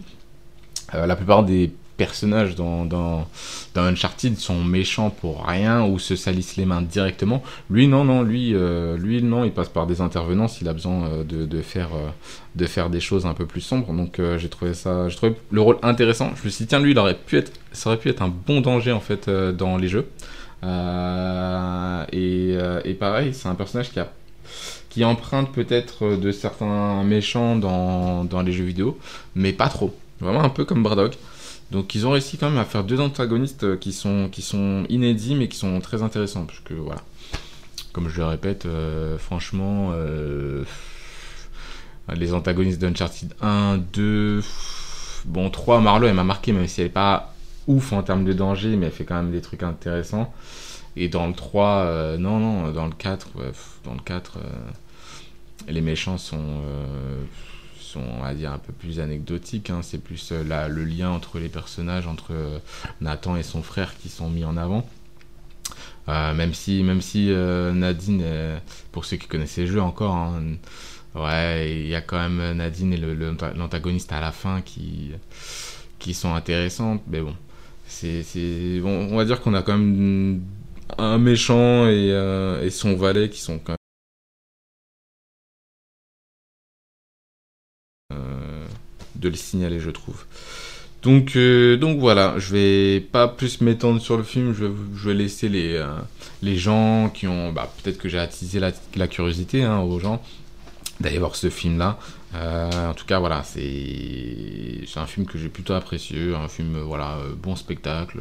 [0.95, 3.27] Euh, la plupart des personnages dans, dans,
[3.73, 7.41] dans Uncharted sont méchants pour rien ou se salissent les mains directement.
[7.71, 11.07] Lui, non, non, lui, euh, lui, non, il passe par des intervenants s'il a besoin
[11.07, 11.89] euh, de, de, faire,
[12.55, 13.91] de faire des choses un peu plus sombres.
[13.93, 16.31] Donc j'ai trouvé ça, j'ai trouvé le rôle intéressant.
[16.39, 18.31] Je me suis dit, tiens, lui, il aurait pu être, ça aurait pu être un
[18.45, 20.07] bon danger en fait dans les jeux.
[20.63, 23.99] Euh, et, euh, et pareil, c'est un personnage qui
[24.89, 28.97] qui emprunte peut-être de certains méchants dans, les jeux vidéo,
[29.35, 29.95] mais pas trop.
[30.19, 31.17] Vraiment un peu comme Braddock.
[31.69, 35.49] Donc ils ont réussi quand même à faire deux antagonistes euh, qui sont, inédits mais
[35.49, 36.45] qui sont très intéressants.
[36.45, 37.01] Parce que voilà,
[37.93, 40.63] comme je le répète, euh, franchement, euh,
[42.15, 44.41] les antagonistes d'Uncharted 1, 2,
[45.25, 47.35] bon 3, Marlowe elle m'a marqué même si elle est pas
[47.67, 50.33] ouf en termes de danger, mais elle fait quand même des trucs intéressants.
[50.95, 54.37] Et dans le 3, euh, non, non, dans le 4, ouais, pff, dans le 4,
[54.37, 54.41] euh,
[55.67, 57.23] les méchants sont, euh,
[57.79, 59.69] sont, on va dire, un peu plus anecdotiques.
[59.69, 59.81] hein.
[59.83, 62.33] C'est plus euh, la- le lien entre les personnages, entre
[63.01, 64.87] Nathan et son frère qui sont mis en avant.
[66.07, 68.23] Même si, même si Nadine,
[68.91, 70.41] pour ceux qui connaissent les jeux encore, hein,
[71.15, 75.11] ouais, il y a quand même Nadine et l'antagoniste à la fin qui,
[75.99, 77.01] qui sont intéressantes.
[77.07, 77.35] Mais bon,
[77.87, 80.41] c'est, c'est, on, va dire qu'on a quand même
[80.97, 83.75] un méchant et, euh, son valet qui sont quand
[88.11, 88.65] même euh,
[89.15, 90.25] de les signaler, je trouve.
[91.01, 95.09] Donc, euh, donc voilà, je vais pas plus m'étendre sur le film, je vais, je
[95.09, 95.83] vais laisser les,
[96.41, 100.21] les gens qui ont, bah, peut-être que j'ai attisé la, la curiosité hein, aux gens
[100.99, 101.99] d'aller voir ce film-là.
[102.35, 106.83] Euh, en tout cas, voilà, c'est un film que j'ai plutôt apprécié, un film, euh,
[106.83, 108.19] voilà, euh, bon spectacle.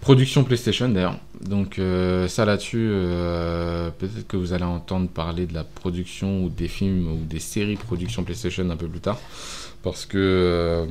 [0.00, 1.18] Production PlayStation d'ailleurs.
[1.42, 1.78] Donc
[2.28, 2.88] ça là-dessus,
[3.98, 7.76] peut-être que vous allez entendre parler de la production ou des films ou des séries
[7.76, 9.18] production PlayStation un peu plus tard.
[9.82, 10.88] Parce que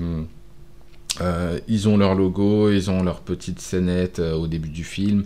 [1.67, 5.25] ils ont leur logo, ils ont leur petite scénette au début du film.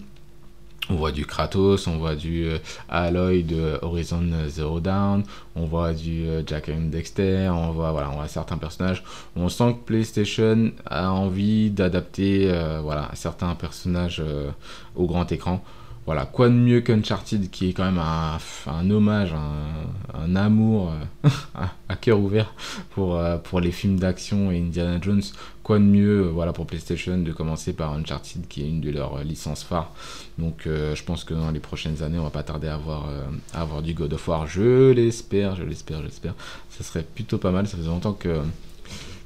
[0.90, 2.58] On voit du Kratos, on voit du euh,
[2.90, 5.24] Aloy de Horizon Zero Dawn,
[5.56, 9.02] on voit du euh, Jack and Dexter, on voit voilà, on voit certains personnages.
[9.38, 14.52] On sent que PlayStation a envie d'adapter euh, voilà certains personnages euh,
[14.96, 15.64] au grand écran.
[16.06, 18.38] Voilà, quoi de mieux qu'Uncharted qui est quand même un,
[18.68, 20.92] un hommage, un, un amour
[21.24, 21.30] euh,
[21.88, 22.54] à, cœur ouvert
[22.92, 25.22] pour, euh, pour les films d'action et Indiana Jones.
[25.64, 28.92] Quoi de mieux euh, voilà, pour PlayStation de commencer par Uncharted qui est une de
[28.92, 29.92] leurs licences phares.
[30.38, 33.08] Donc je pense que dans les prochaines années, on va pas tarder à avoir,
[33.54, 34.48] à avoir du God of War.
[34.48, 36.34] Je l'espère, je l'espère, j'espère.
[36.70, 37.68] Ça serait plutôt pas mal.
[37.68, 38.42] Ça faisait longtemps que.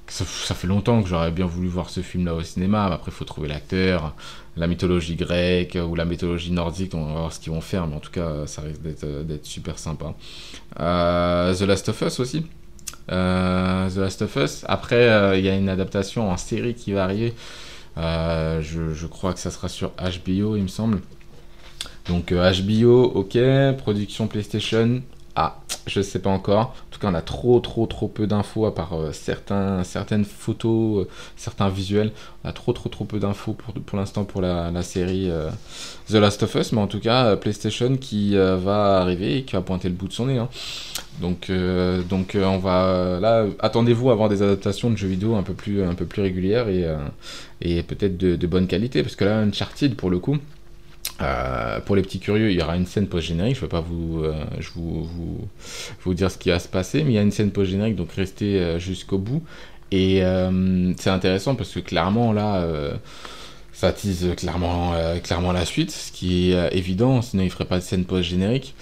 [0.09, 2.85] Ça, fait longtemps que j'aurais bien voulu voir ce film-là au cinéma.
[2.85, 4.15] Après, il faut trouver l'acteur,
[4.55, 6.93] la mythologie grecque ou la mythologie nordique.
[6.95, 9.37] On va voir ce qu'ils vont faire, mais en tout cas, ça risque d'être euh,
[9.43, 10.15] super sympa.
[10.79, 12.45] Euh, The Last of Us aussi.
[13.11, 14.63] Euh, The Last of Us.
[14.67, 17.33] Après, il y a une adaptation en série qui va arriver.
[17.97, 21.01] Je, crois que ça sera sur HBO, il me semble.
[22.07, 23.37] Donc HBO, ok.
[23.77, 25.01] Production PlayStation.
[25.35, 26.75] Ah, je sais pas encore.
[26.97, 31.05] Tout cas, on a trop, trop, trop peu d'infos à part euh, certains, certaines photos,
[31.05, 32.11] euh, certains visuels.
[32.43, 35.51] On a trop, trop, trop peu d'infos pour, l'instant pour la, série euh,
[36.09, 36.71] The Last of Us.
[36.71, 40.13] Mais en tout cas, PlayStation qui va arriver et qui va pointer le bout de
[40.13, 40.39] son nez.
[40.39, 40.49] hein.
[41.21, 45.83] Donc, on va attendez-vous à avoir des adaptations de jeux vidéo un peu plus,
[46.17, 46.87] régulières et,
[47.61, 49.03] et peut-être de, de bonne qualité.
[49.03, 50.37] Parce que là, Uncharted, pour le coup,
[51.21, 53.55] euh, pour les petits curieux, il y aura une scène post-générique.
[53.55, 54.43] Je ne vais pas vous, euh,
[56.03, 58.11] vous, dire ce qui va se passer, mais il y a une scène post-générique, donc
[58.11, 59.43] restez euh, jusqu'au bout.
[59.91, 60.21] Et
[60.97, 62.67] c'est intéressant parce que clairement, là,
[63.71, 64.91] ça tease clairement,
[65.23, 68.75] clairement la suite, ce qui est évident, sinon il ne ferait pas de scène post-générique.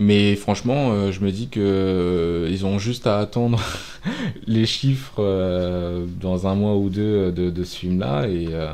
[0.00, 3.60] Euh, mais franchement, euh, je me dis que euh, ils ont juste à attendre
[4.46, 8.72] les chiffres euh, dans un mois ou deux de, de ce film-là et, euh,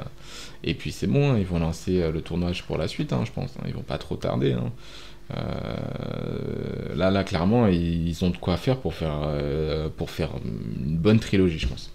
[0.78, 3.32] puis c'est bon, hein, ils vont lancer euh, le tournage pour la suite, hein, je
[3.32, 3.50] pense.
[3.58, 4.52] hein, ils vont pas trop tarder.
[4.52, 4.72] hein.
[5.36, 10.96] Euh, là, là, clairement, ils, ont de quoi faire pour faire, euh, pour faire une
[10.96, 11.90] bonne trilogie, je pense.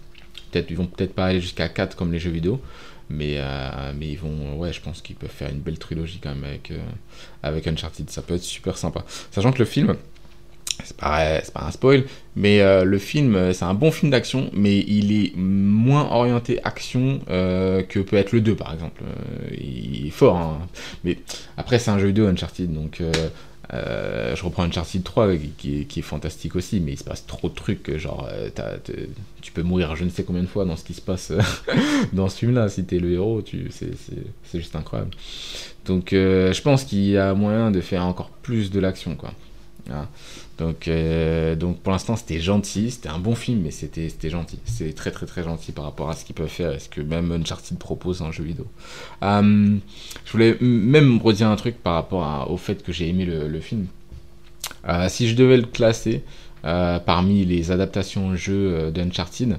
[0.50, 2.60] Peut-être, ils vont peut-être pas aller jusqu'à 4 comme les jeux vidéo,
[3.10, 6.34] mais, euh, mais ils vont, ouais, je pense qu'ils peuvent faire une belle trilogie quand
[6.34, 6.78] même avec, euh,
[7.42, 8.08] avec Uncharted.
[8.08, 9.04] Ça peut être super sympa.
[9.30, 9.96] Sachant que le film,
[10.84, 12.04] c'est pas, pas un spoil,
[12.36, 16.60] mais euh, le film, euh, c'est un bon film d'action, mais il est moins orienté
[16.64, 19.02] action euh, que peut être le 2 par exemple.
[19.02, 20.58] Euh, il est fort, hein.
[21.04, 21.18] mais
[21.56, 23.02] après c'est un jeu vidéo Uncharted, donc
[23.72, 27.48] euh, je reprends Uncharted 3 qui qui est fantastique aussi, mais il se passe trop
[27.48, 28.78] de trucs, genre euh, t'as-
[29.40, 31.32] tu peux mourir je ne sais combien de fois dans ce qui se passe
[32.12, 35.12] dans ce film-là, si t'es le héros, c'est, juste incroyable.
[35.86, 39.32] Donc euh, je pense qu'il y a moyen de faire encore plus de l'action, quoi.
[39.86, 40.08] Voilà.
[40.60, 44.58] Donc, euh, donc pour l'instant c'était gentil, c'était un bon film, mais c'était gentil.
[44.66, 47.00] C'est très très très gentil par rapport à ce qu'ils peuvent faire et ce que
[47.00, 48.66] même Uncharted propose en jeu vidéo.
[49.22, 49.76] Euh,
[50.26, 53.86] je voulais même redire un truc par rapport au fait que j'ai aimé le, film.
[54.86, 56.22] Euh, si je devais le classer
[56.62, 59.58] parmi les adaptations jeux euh, d'Uncharted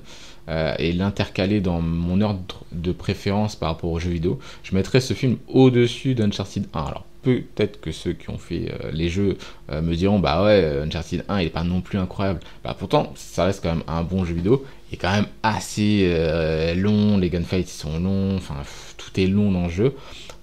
[0.79, 5.13] et l'intercaler dans mon ordre de préférence par rapport aux jeux vidéo, je mettrais ce
[5.13, 6.79] film au-dessus d'Uncharted 1.
[6.79, 9.37] Alors peut-être que ceux qui ont fait euh, les jeux
[9.71, 12.39] euh, me diront bah ouais Uncharted 1 il est pas non plus incroyable.
[12.63, 14.65] Bah pourtant ça reste quand même un bon jeu vidéo.
[14.89, 18.57] Il est quand même assez euh, long, les gunfights sont longs, enfin
[18.97, 19.95] tout est long dans le jeu.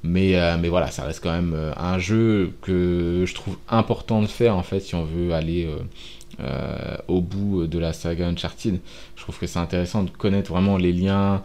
[0.04, 4.56] Mais, mais voilà, ça reste quand même un jeu que je trouve important de faire
[4.56, 5.68] en fait si on veut aller
[7.08, 8.78] au bout de la saga Uncharted.
[9.16, 11.42] Je trouve que c'est intéressant de connaître vraiment les liens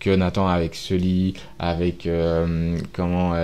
[0.00, 2.06] que Nathan avec Sully, avec
[2.92, 3.34] comment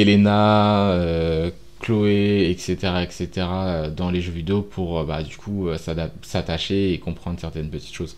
[0.00, 3.28] Elena, euh, Chloé, etc., etc.
[3.36, 5.78] euh, dans les jeux vidéo pour euh, bah, du coup euh,
[6.22, 8.16] s'attacher et comprendre certaines petites choses.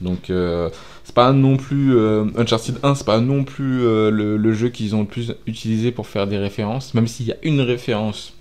[0.00, 0.70] Donc euh,
[1.04, 1.96] c'est pas non plus
[2.36, 6.26] Uncharted 1, c'est pas non plus le, jeu qu'ils ont le plus utilisé pour faire
[6.26, 8.34] des références, même s'il y a une référence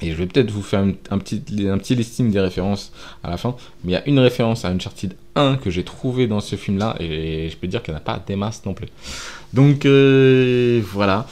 [0.00, 3.30] Et je vais peut-être vous faire un, un petit, un petit listing des références à
[3.30, 3.54] la fin.
[3.84, 6.96] Mais il y a une référence à Uncharted 1 que j'ai trouvé dans ce film-là.
[7.00, 8.88] Et je peux dire qu'il n'y en a pas des masses non plus.
[9.52, 11.26] Donc voilà.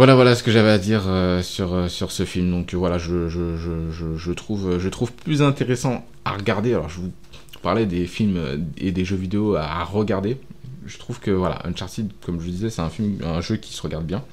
[0.00, 2.50] Voilà, voilà ce que j'avais à dire euh, sur, euh, sur ce film.
[2.50, 6.72] Donc euh, voilà, je, je, trouve, plus intéressant à regarder.
[6.72, 7.12] Alors je vous
[7.60, 10.38] parlais des films et des jeux vidéo à, regarder.
[10.86, 12.90] Je trouve que voilà, Uncharted, comme je vous disais, c'est un
[13.22, 14.24] un jeu qui se regarde bien.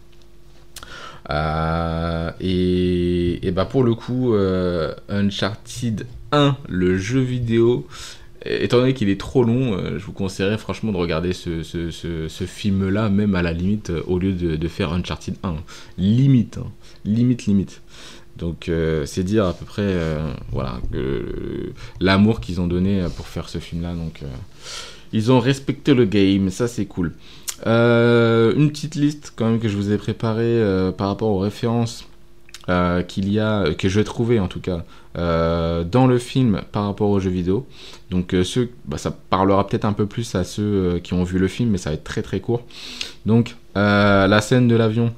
[2.39, 4.35] Et, et bah pour le coup,
[5.09, 7.85] Uncharted 1, le jeu vidéo,
[8.45, 13.09] étant donné qu'il est trop long, euh, je vous conseillerais franchement de regarder ce, film-là,
[13.09, 15.55] même à la limite, euh, au lieu de, faire Uncharted 1.
[15.97, 16.71] Limite, hein.
[17.05, 17.81] limite, limite.
[18.37, 19.95] Donc euh, c'est dire à peu près
[20.51, 20.79] voilà
[21.99, 23.95] l'amour qu'ils ont donné pour faire ce film-là.
[23.95, 24.21] Donc
[25.11, 27.13] ils ont respecté le game, ça c'est cool.
[27.65, 30.61] Une petite liste quand même que je vous ai préparée
[30.97, 32.06] par rapport aux références
[32.69, 34.83] euh, qu'il y a, que je vais trouver en tout cas,
[35.17, 37.67] euh, dans le film par rapport aux jeux vidéo.
[38.11, 38.43] Donc euh,
[38.85, 41.69] bah, ça parlera peut-être un peu plus à ceux euh, qui ont vu le film,
[41.71, 42.63] mais ça va être très très court.
[43.25, 45.13] Donc euh, la scène de l'avion.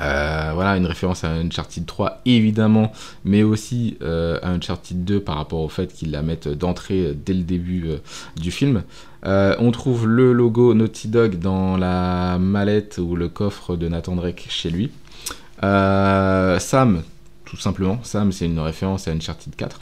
[0.00, 2.92] euh, voilà, une référence à Uncharted 3 évidemment,
[3.24, 7.14] mais aussi euh, à Uncharted 2 par rapport au fait qu'ils la mettent d'entrée euh,
[7.14, 7.96] dès le début euh,
[8.36, 8.82] du film.
[9.24, 14.16] Euh, on trouve le logo Naughty Dog dans la mallette ou le coffre de Nathan
[14.16, 14.90] Drake chez lui.
[15.62, 17.02] Euh, Sam,
[17.44, 19.80] tout simplement, Sam c'est une référence à Uncharted 4.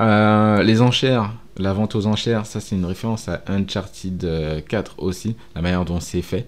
[0.00, 4.94] Euh, les enchères, la vente aux enchères, ça c'est une référence à Uncharted euh, 4
[4.98, 6.46] aussi, la manière dont c'est fait.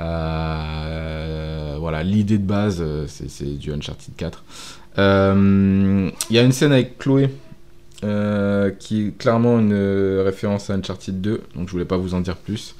[0.00, 4.44] Euh, voilà, l'idée de base, euh, c'est du Uncharted 4.
[4.98, 7.30] Euh, Il y a une scène avec Chloé
[8.04, 12.14] euh, qui est clairement une euh, référence à Uncharted 2, donc je voulais pas vous
[12.14, 12.74] en dire plus.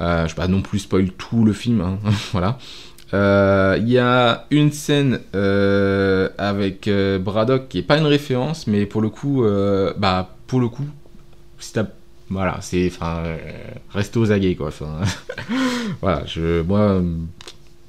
[0.00, 1.98] Euh, je vais pas non plus spoil tout le film, hein,
[2.32, 2.58] voilà.
[3.14, 8.66] Euh, Il y a une scène euh, avec euh, Braddock qui est pas une référence,
[8.66, 10.86] mais pour le coup, euh, bah pour le coup,
[12.30, 13.22] voilà, c'est enfin
[13.90, 14.70] restez aux aguets quoi.
[16.00, 17.02] Voilà, je moi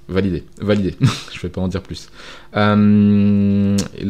[0.09, 0.95] validé, validé.
[1.33, 2.09] je vais pas en dire plus.
[2.53, 2.57] Il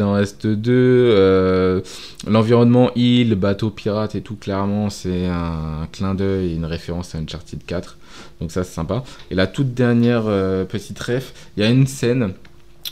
[0.03, 1.83] en reste deux.
[2.27, 7.63] L'environnement île, bateau pirate et tout, clairement, c'est un, clin d'œil une référence à Uncharted
[7.65, 7.97] 4.
[8.39, 9.03] Donc ça, c'est sympa.
[9.31, 12.33] Et la toute dernière euh, petite ref, il y a une scène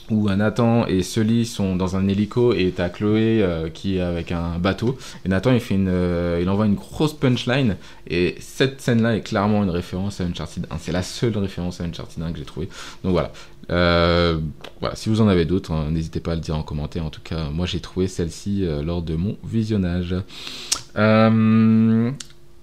[0.10, 4.31] où Nathan et Sully sont dans un hélico et t'as Chloé euh, qui est avec
[4.31, 4.97] un bateau.
[5.25, 7.77] Et Nathan, il, fait une, euh, il envoie une grosse punchline.
[8.07, 10.77] Et cette scène-là est clairement une référence à Uncharted 1.
[10.79, 12.67] C'est la seule référence à Uncharted 1 que j'ai trouvé.
[13.03, 13.31] Donc voilà.
[13.69, 17.05] Voilà, si vous en avez d'autres, hein, n'hésitez pas à le dire en commentaire.
[17.05, 20.13] En tout cas, moi j'ai trouvé celle-ci lors de mon visionnage.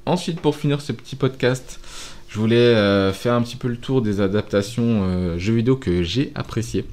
[0.09, 1.81] Ensuite, pour finir ce petit podcast,
[2.29, 6.03] je voulais euh, faire un petit peu le tour des adaptations euh, jeux vidéo que
[6.03, 6.85] j'ai appréciées.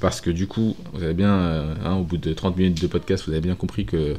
[0.00, 2.86] Parce que du coup, vous avez bien, euh, hein, au bout de 30 minutes de
[2.86, 4.16] podcast, vous avez bien compris que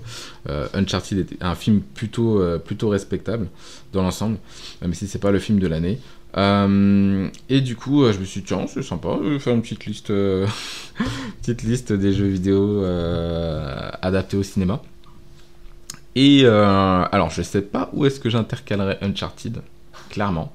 [0.75, 3.47] Uncharted était un film plutôt, plutôt respectable
[3.91, 4.37] dans l'ensemble,
[4.83, 5.97] même si c'est pas le film de l'année.
[6.37, 9.87] Et du coup, je me suis dit, tiens, c'est sympa, je vais faire une petite
[9.87, 10.09] liste,
[11.41, 12.85] petite liste des jeux vidéo
[14.03, 14.83] adaptés au cinéma.
[16.13, 19.63] Et alors, je sais pas où est-ce que j'intercalerai Uncharted,
[20.11, 20.53] clairement.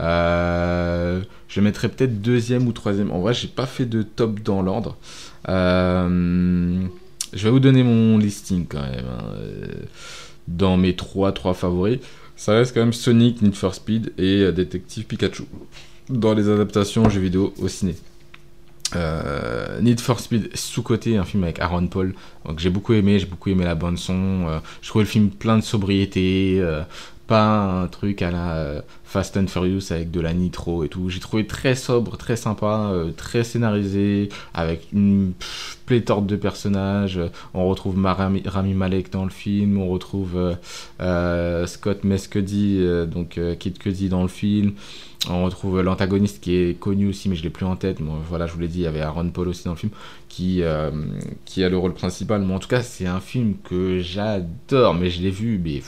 [0.00, 3.10] Euh, je mettrais peut-être deuxième ou troisième.
[3.10, 4.96] En vrai, j'ai pas fait de top dans l'ordre.
[5.48, 6.80] Euh,
[7.32, 9.04] je vais vous donner mon listing quand même.
[9.06, 9.24] hein.
[9.36, 9.66] Euh,
[10.48, 12.00] Dans mes trois, trois favoris,
[12.36, 15.44] ça reste quand même Sonic, Need for Speed et Détective Pikachu.
[16.08, 17.94] Dans les adaptations jeux vidéo au ciné.
[19.80, 22.14] Need for Speed sous-côté, un film avec Aaron Paul,
[22.58, 25.64] j'ai beaucoup aimé, j'ai beaucoup aimé la bande son, je trouvais le film plein de
[25.64, 26.62] sobriété,
[27.26, 28.80] pas un truc à la euh,
[29.14, 32.90] Fast and Furious avec de la nitro et tout, j'ai trouvé très sobre, très sympa,
[32.90, 35.34] euh, très scénarisé, avec une
[35.86, 37.20] pléthore de personnages,
[37.54, 40.56] on retrouve Rami, Rami Malek dans le film, on retrouve
[41.00, 44.72] euh, Scott Mescudi, donc euh, Kid Cudi dans le film,
[45.30, 48.02] on retrouve l'antagoniste qui est connu aussi, mais je l'ai plus en tête.
[48.02, 49.92] Bon, voilà, je vous l'ai dit, il y avait Aaron Paul aussi dans le film,
[50.28, 50.62] qui,
[51.46, 52.42] qui a le rôle principal.
[52.42, 55.80] Mais en tout cas, c'est un film que j'adore, mais je l'ai vu, mais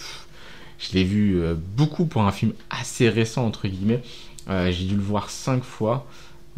[0.78, 4.02] je l'ai vu euh, beaucoup pour un film assez récent, entre guillemets.
[4.48, 6.06] Euh, J'ai dû le voir cinq fois.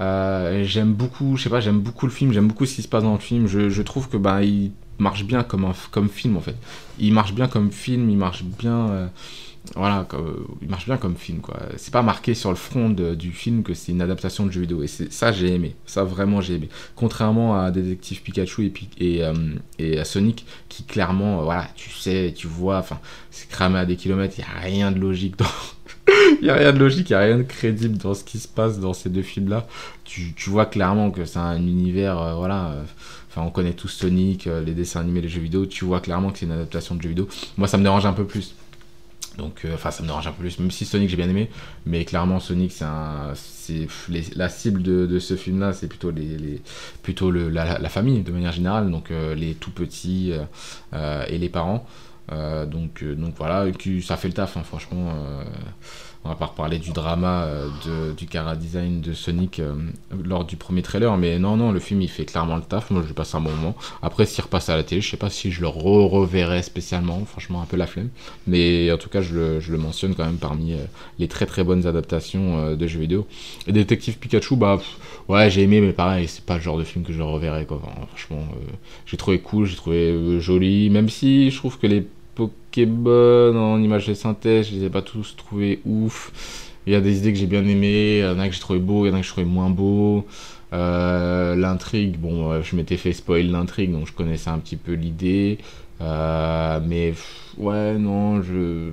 [0.00, 2.88] Euh, j'aime beaucoup, je sais pas, j'aime beaucoup le film, j'aime beaucoup ce qui se
[2.88, 3.46] passe dans le film.
[3.46, 6.56] Je, trouve que bah, il marche bien comme, un, comme film en fait.
[6.98, 9.10] Il marche bien comme film, il marche bien.
[9.76, 11.58] Euh, voilà, comme- il marche bien comme film, quoi.
[11.76, 14.82] C'est pas marqué sur le front du film que c'est une adaptation de jeu vidéo.
[14.82, 15.74] Et ça, j'ai aimé.
[15.86, 16.68] Ça, vraiment, j'ai aimé.
[16.96, 19.34] Contrairement à Détective Pikachu et, euh,
[19.78, 22.98] et à Sonic, qui clairement, euh, voilà, tu sais, tu vois, enfin,
[23.30, 25.46] c'est cramé à des kilomètres, il n'y a rien de logique dans,
[26.40, 28.38] Il n'y a rien de logique, il n'y a rien de crédible dans ce qui
[28.38, 29.66] se passe dans ces deux films-là.
[30.04, 32.68] Tu, tu vois clairement que c'est un univers, euh, voilà.
[32.70, 32.82] euh,
[33.30, 35.66] Enfin, on connaît tous Sonic, euh, les dessins animés, les jeux vidéo.
[35.66, 37.28] Tu vois clairement que c'est une adaptation de jeux vidéo.
[37.58, 38.54] Moi, ça me dérange un peu plus.
[39.36, 40.58] Donc, euh, enfin, ça me dérange un peu plus.
[40.58, 41.48] Même si Sonic, j'ai bien aimé.
[41.86, 43.32] Mais clairement, Sonic, c'est un,
[44.34, 46.60] la cible de, de ce film-là, c'est plutôt les, les-
[47.02, 48.90] plutôt le, la, famille de manière générale.
[48.90, 50.32] Donc, euh, les tout petits
[50.94, 51.86] euh, et les parents.
[52.30, 53.64] Donc, donc voilà,
[54.02, 55.14] ça fait le taf, hein, franchement.
[56.24, 59.74] On va pas reparler du drama euh, du cara design de Sonic euh,
[60.24, 62.90] lors du premier trailer, mais non, non, le film il fait clairement le taf.
[62.90, 63.76] Moi je passe un bon moment.
[64.02, 67.24] Après, s'il repasse à la télé, je sais pas si je le re reverrai spécialement,
[67.24, 68.10] franchement, un peu la flemme.
[68.46, 70.78] Mais en tout cas, je le, mentionne quand même parmi euh,
[71.18, 73.26] les très très bonnes adaptations de jeux vidéo.
[73.66, 74.80] Et Détective Pikachu, bah
[75.28, 77.80] ouais, j'ai aimé, mais pareil, c'est pas le genre de film que je reverrai quoi.
[78.08, 78.42] Franchement,
[79.06, 82.06] j'ai trouvé cool, j'ai trouvé joli, même si je trouve que les
[82.38, 86.32] Pokémon en images de synthèse, je les ai pas tous trouvés ouf.
[86.86, 88.60] Il y a des idées que j'ai bien aimées, il y en a que j'ai
[88.60, 90.24] trouvé beau, il y en a que j'ai trouvé moins beau.
[90.72, 94.92] Euh, l'intrigue, bon, euh, je m'étais fait spoil l'intrigue, donc je connaissais un petit peu
[94.92, 95.58] l'idée.
[96.00, 97.14] Euh, mais
[97.56, 98.90] ouais, non, je.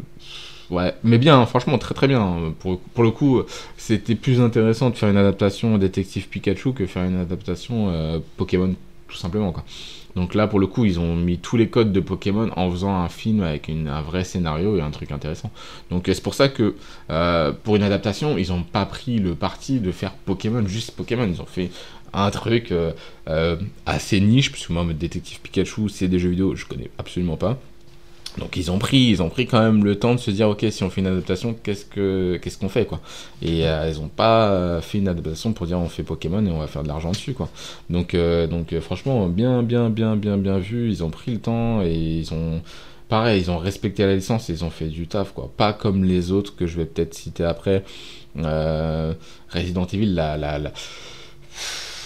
[0.72, 2.54] Ouais, mais bien, franchement, très très bien.
[2.60, 3.44] Pour, le coup,
[3.78, 8.74] c'était plus intéressant de faire une adaptation Détective Pikachu que faire une adaptation Pokémon,
[9.08, 9.54] tout simplement.
[10.16, 12.96] Donc là, pour le coup, ils ont mis tous les codes de Pokémon en faisant
[12.96, 15.52] un film avec un vrai scénario et un truc intéressant.
[15.92, 16.76] Donc euh, c'est pour ça que
[17.10, 21.28] euh, pour une adaptation, ils n'ont pas pris le parti de faire Pokémon, juste Pokémon.
[21.28, 21.70] Ils ont fait
[22.14, 26.90] un truc euh, assez niche, puisque moi, Détective Pikachu, c'est des jeux vidéo, je connais
[26.98, 27.60] absolument pas.
[28.38, 30.66] Donc ils ont pris, ils ont pris quand même le temps de se dire ok
[30.70, 33.00] si on fait une adaptation qu'est-ce que qu'est-ce qu'on fait quoi.
[33.42, 36.52] Et euh, ils ont pas euh, fait une adaptation pour dire on fait Pokémon et
[36.52, 37.50] on va faire de l'argent dessus quoi.
[37.90, 41.40] Donc euh, donc euh, franchement bien bien bien bien bien vu ils ont pris le
[41.40, 42.62] temps et ils ont
[43.08, 45.50] pareil ils ont respecté la licence et ils ont fait du taf quoi.
[45.56, 47.84] Pas comme les autres que je vais peut-être citer après.
[48.38, 49.14] Euh,
[49.50, 50.72] Resident Evil la la, la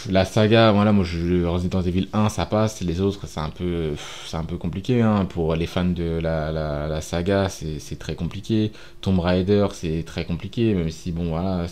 [0.10, 4.58] la saga, voilà, moi je, Resident Evil 1 ça passe, les autres c'est un peu,
[4.58, 5.26] compliqué hein.
[5.26, 8.72] pour les fans de la, saga, c'est très compliqué.
[9.02, 11.66] Tomb Raider c'est très compliqué, même si bon voilà,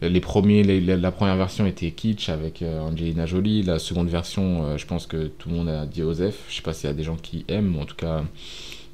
[0.00, 4.78] les premiers, la, première version était kitsch avec euh, Angelina Jolie, la seconde version, euh,
[4.78, 6.94] je pense que tout le monde a dit Osef, je sais pas s'il y a
[6.94, 8.22] des gens qui aiment, mais en tout cas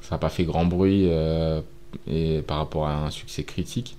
[0.00, 1.60] ça n'a pas fait grand bruit euh,
[2.06, 3.96] et par rapport à un succès critique.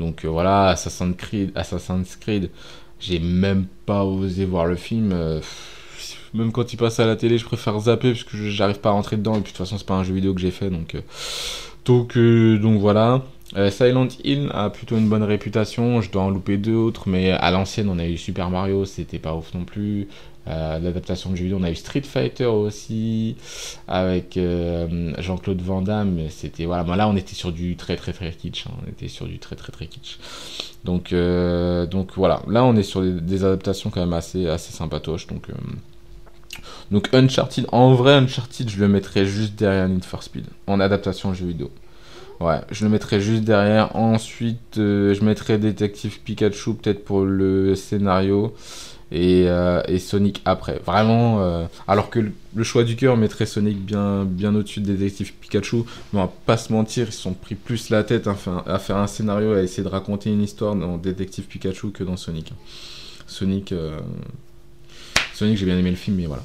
[0.00, 2.50] Donc voilà, Assassin's Creed, Assassin's Creed
[3.00, 5.12] j'ai même pas osé voir le film.
[5.12, 5.40] euh,
[6.34, 8.92] même quand il passe à la télé, je préfère zapper parce que j'arrive pas à
[8.92, 9.32] rentrer dedans.
[9.32, 10.70] Et puis de toute façon, c'est pas un jeu vidéo que j'ai fait.
[10.70, 11.00] Donc, euh,
[11.84, 13.22] donc, euh, donc voilà.
[13.70, 16.02] Silent Hill a plutôt une bonne réputation.
[16.02, 17.08] Je dois en louper deux autres.
[17.08, 18.84] Mais à l'ancienne, on a eu Super Mario.
[18.84, 20.06] C'était pas ouf non plus.
[20.48, 23.36] Euh, L'adaptation de jeux vidéo, on a eu Street Fighter aussi.
[23.86, 26.18] Avec euh, Jean-Claude Van Damme.
[26.30, 26.96] C'était, voilà.
[26.96, 28.66] Là, on était sur du très très très kitsch.
[28.66, 28.72] hein.
[28.84, 30.18] On était sur du très très très kitsch.
[30.84, 35.26] Donc, euh, donc voilà, là on est sur des, adaptations quand même assez, assez sympatoches.
[35.26, 35.48] Donc,
[36.92, 41.34] donc Uncharted, en vrai Uncharted je le mettrais juste derrière Need for Speed, en adaptation
[41.34, 41.70] jeu vidéo.
[42.38, 43.96] Ouais, je le mettrais juste derrière.
[43.96, 48.54] Ensuite, je mettrais Détective Pikachu peut-être pour le scénario
[49.10, 50.80] et, euh, et Sonic après.
[50.84, 52.20] Vraiment, euh, alors que
[52.54, 55.78] le, choix du cœur mettrait Sonic bien, bien au-dessus de Détective Pikachu.
[56.12, 58.62] Mais on va pas se mentir, ils se sont pris plus la tête à faire,
[58.66, 62.16] à faire un scénario, à essayer de raconter une histoire dans Détective Pikachu que dans
[62.16, 62.52] Sonic.
[63.26, 63.98] Sonic, euh,
[65.34, 66.42] Sonic, j'ai bien aimé le film, mais voilà.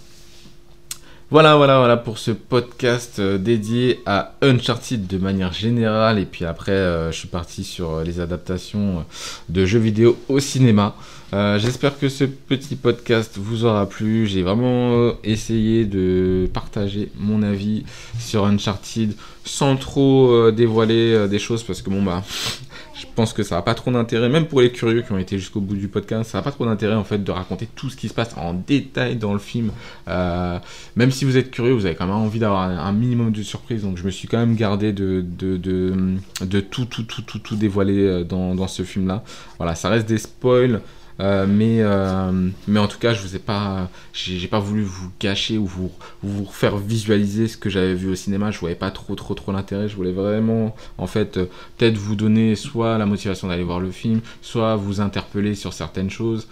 [1.31, 6.19] Voilà, voilà, voilà pour ce podcast dédié à Uncharted de manière générale.
[6.19, 6.77] Et puis après,
[7.11, 9.03] je suis parti sur les adaptations
[9.49, 10.95] de jeux vidéo au cinéma.
[11.33, 14.27] Euh, J'espère que ce petit podcast vous aura plu.
[14.27, 17.85] J'ai vraiment euh, essayé de partager mon avis
[18.19, 22.23] sur Uncharted sans trop euh, dévoiler des choses parce que bon bah
[22.95, 25.39] je pense que ça n'a pas trop d'intérêt, même pour les curieux qui ont été
[25.39, 27.97] jusqu'au bout du podcast, ça n'a pas trop d'intérêt en fait de raconter tout ce
[27.97, 29.71] qui se passe en détail dans le film.
[30.07, 33.81] Même si vous êtes curieux, vous avez quand même envie d'avoir un, minimum de surprise,
[33.81, 37.55] donc je me suis quand même gardé de, de, de, tout, tout, tout, tout, tout
[37.55, 39.23] dévoiler dans, dans ce film-là.
[39.57, 40.79] Voilà, ça reste des spoils.
[41.19, 45.11] Euh, mais, euh, mais en tout cas, je vous ai pas, j'ai pas voulu vous
[45.19, 45.91] cacher ou vous,
[46.23, 48.51] vous faire visualiser ce que j'avais vu au cinéma.
[48.51, 49.87] Je voyais pas trop, trop, trop l'intérêt.
[49.87, 51.45] Je voulais vraiment, en fait, euh,
[51.77, 56.09] peut-être vous donner soit la motivation d'aller voir le film, soit vous interpeller sur certaines
[56.09, 56.47] choses,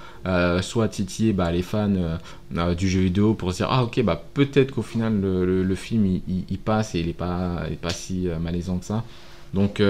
[0.61, 2.17] soit titiller bah, les fans
[2.77, 6.57] du jeu vidéo pour se dire ah ok bah peut-être qu'au final le, film il,
[6.59, 9.03] passe et il est pas, il est pas si malaisant que ça.
[9.53, 9.81] Donc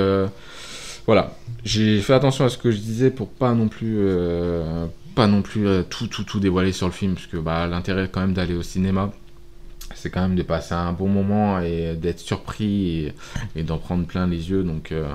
[1.05, 4.85] voilà, j'ai fait attention à ce que je disais pour pas non plus euh,
[5.15, 8.09] pas non plus euh, tout tout tout dévoiler sur le film parce que bah l'intérêt
[8.11, 9.11] quand même d'aller au cinéma
[9.95, 13.11] c'est quand même de passer un bon moment et d'être surpris
[13.55, 14.63] et, d'en prendre plein les yeux.
[14.63, 15.13] Donc, euh,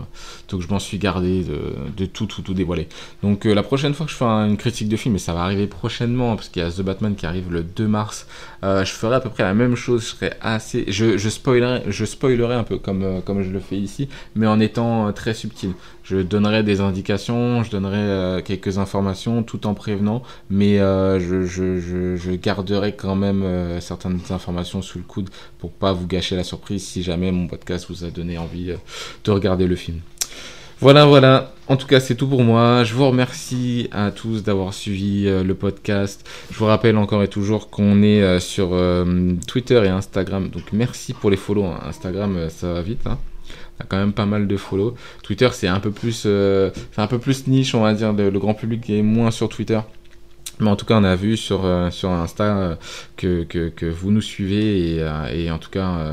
[0.49, 2.89] donc je m'en suis gardé de, de tout, tout, tout dévoiler.
[3.22, 5.66] Donc la prochaine fois que je ferai une critique de film, et ça va arriver
[5.66, 8.26] prochainement, parce qu'il y a The Batman qui arrive le 2 mars,
[8.63, 10.03] euh, je ferai à peu près la même chose.
[10.03, 11.29] Je serai assez, je, je
[12.55, 15.73] un peu comme euh, comme je le fais ici, mais en étant euh, très subtil.
[16.03, 22.37] Je donnerai des indications, je donnerai euh, quelques informations, tout en prévenant, mais je, je,
[22.37, 27.03] garderai quand même certaines informations sous le coude pour pas vous gâcher la surprise si
[27.03, 28.73] jamais mon podcast vous a donné envie
[29.25, 30.01] de regarder le film.
[30.81, 31.53] Voilà, voilà.
[31.68, 32.85] En tout cas, c'est tout pour moi.
[32.85, 36.29] Je vous remercie à tous d'avoir suivi euh, le podcast.
[36.51, 40.51] Je vous rappelle encore et toujours qu'on est euh, sur euh, Twitter et Instagram.
[40.51, 41.64] Donc merci pour les follow.
[41.64, 41.81] hein.
[41.87, 43.07] Instagram, ça va vite.
[43.07, 43.18] Hein.
[43.79, 44.95] On a quand même pas mal de follow.
[45.22, 48.12] Twitter, c'est un peu plus, c'est un peu plus niche, on va dire.
[48.12, 49.81] Le, le grand public est moins sur Twitter.
[50.61, 52.79] Mais en tout cas, on a vu sur, sur Insta
[53.16, 54.97] que, vous nous suivez
[55.33, 56.12] et, en tout cas,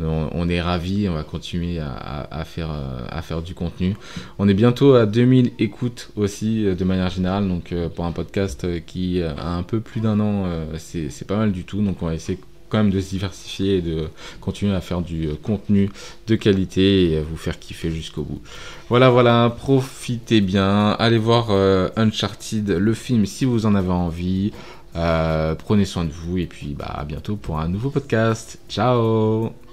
[0.00, 1.08] on, est ravis.
[1.08, 1.84] On va continuer euh,
[2.30, 3.96] à faire du contenu.
[4.38, 7.48] On est bientôt à 2000 écoutes aussi euh, de manière générale.
[7.48, 10.46] Donc euh, pour un podcast qui a un peu plus d'un an,
[10.78, 11.82] c'est pas mal du tout.
[11.82, 12.38] Donc on va essayer
[12.68, 14.08] quand même de se diversifier et de
[14.40, 15.90] continuer à faire du contenu
[16.26, 18.40] de qualité et à vous faire kiffer jusqu'au bout.
[18.88, 21.50] Voilà, voilà, profitez bien, allez voir
[21.96, 24.52] Uncharted, le film si vous en avez envie.
[24.94, 28.58] Prenez soin de vous et puis bah à bientôt pour un nouveau podcast.
[28.68, 29.63] Ciao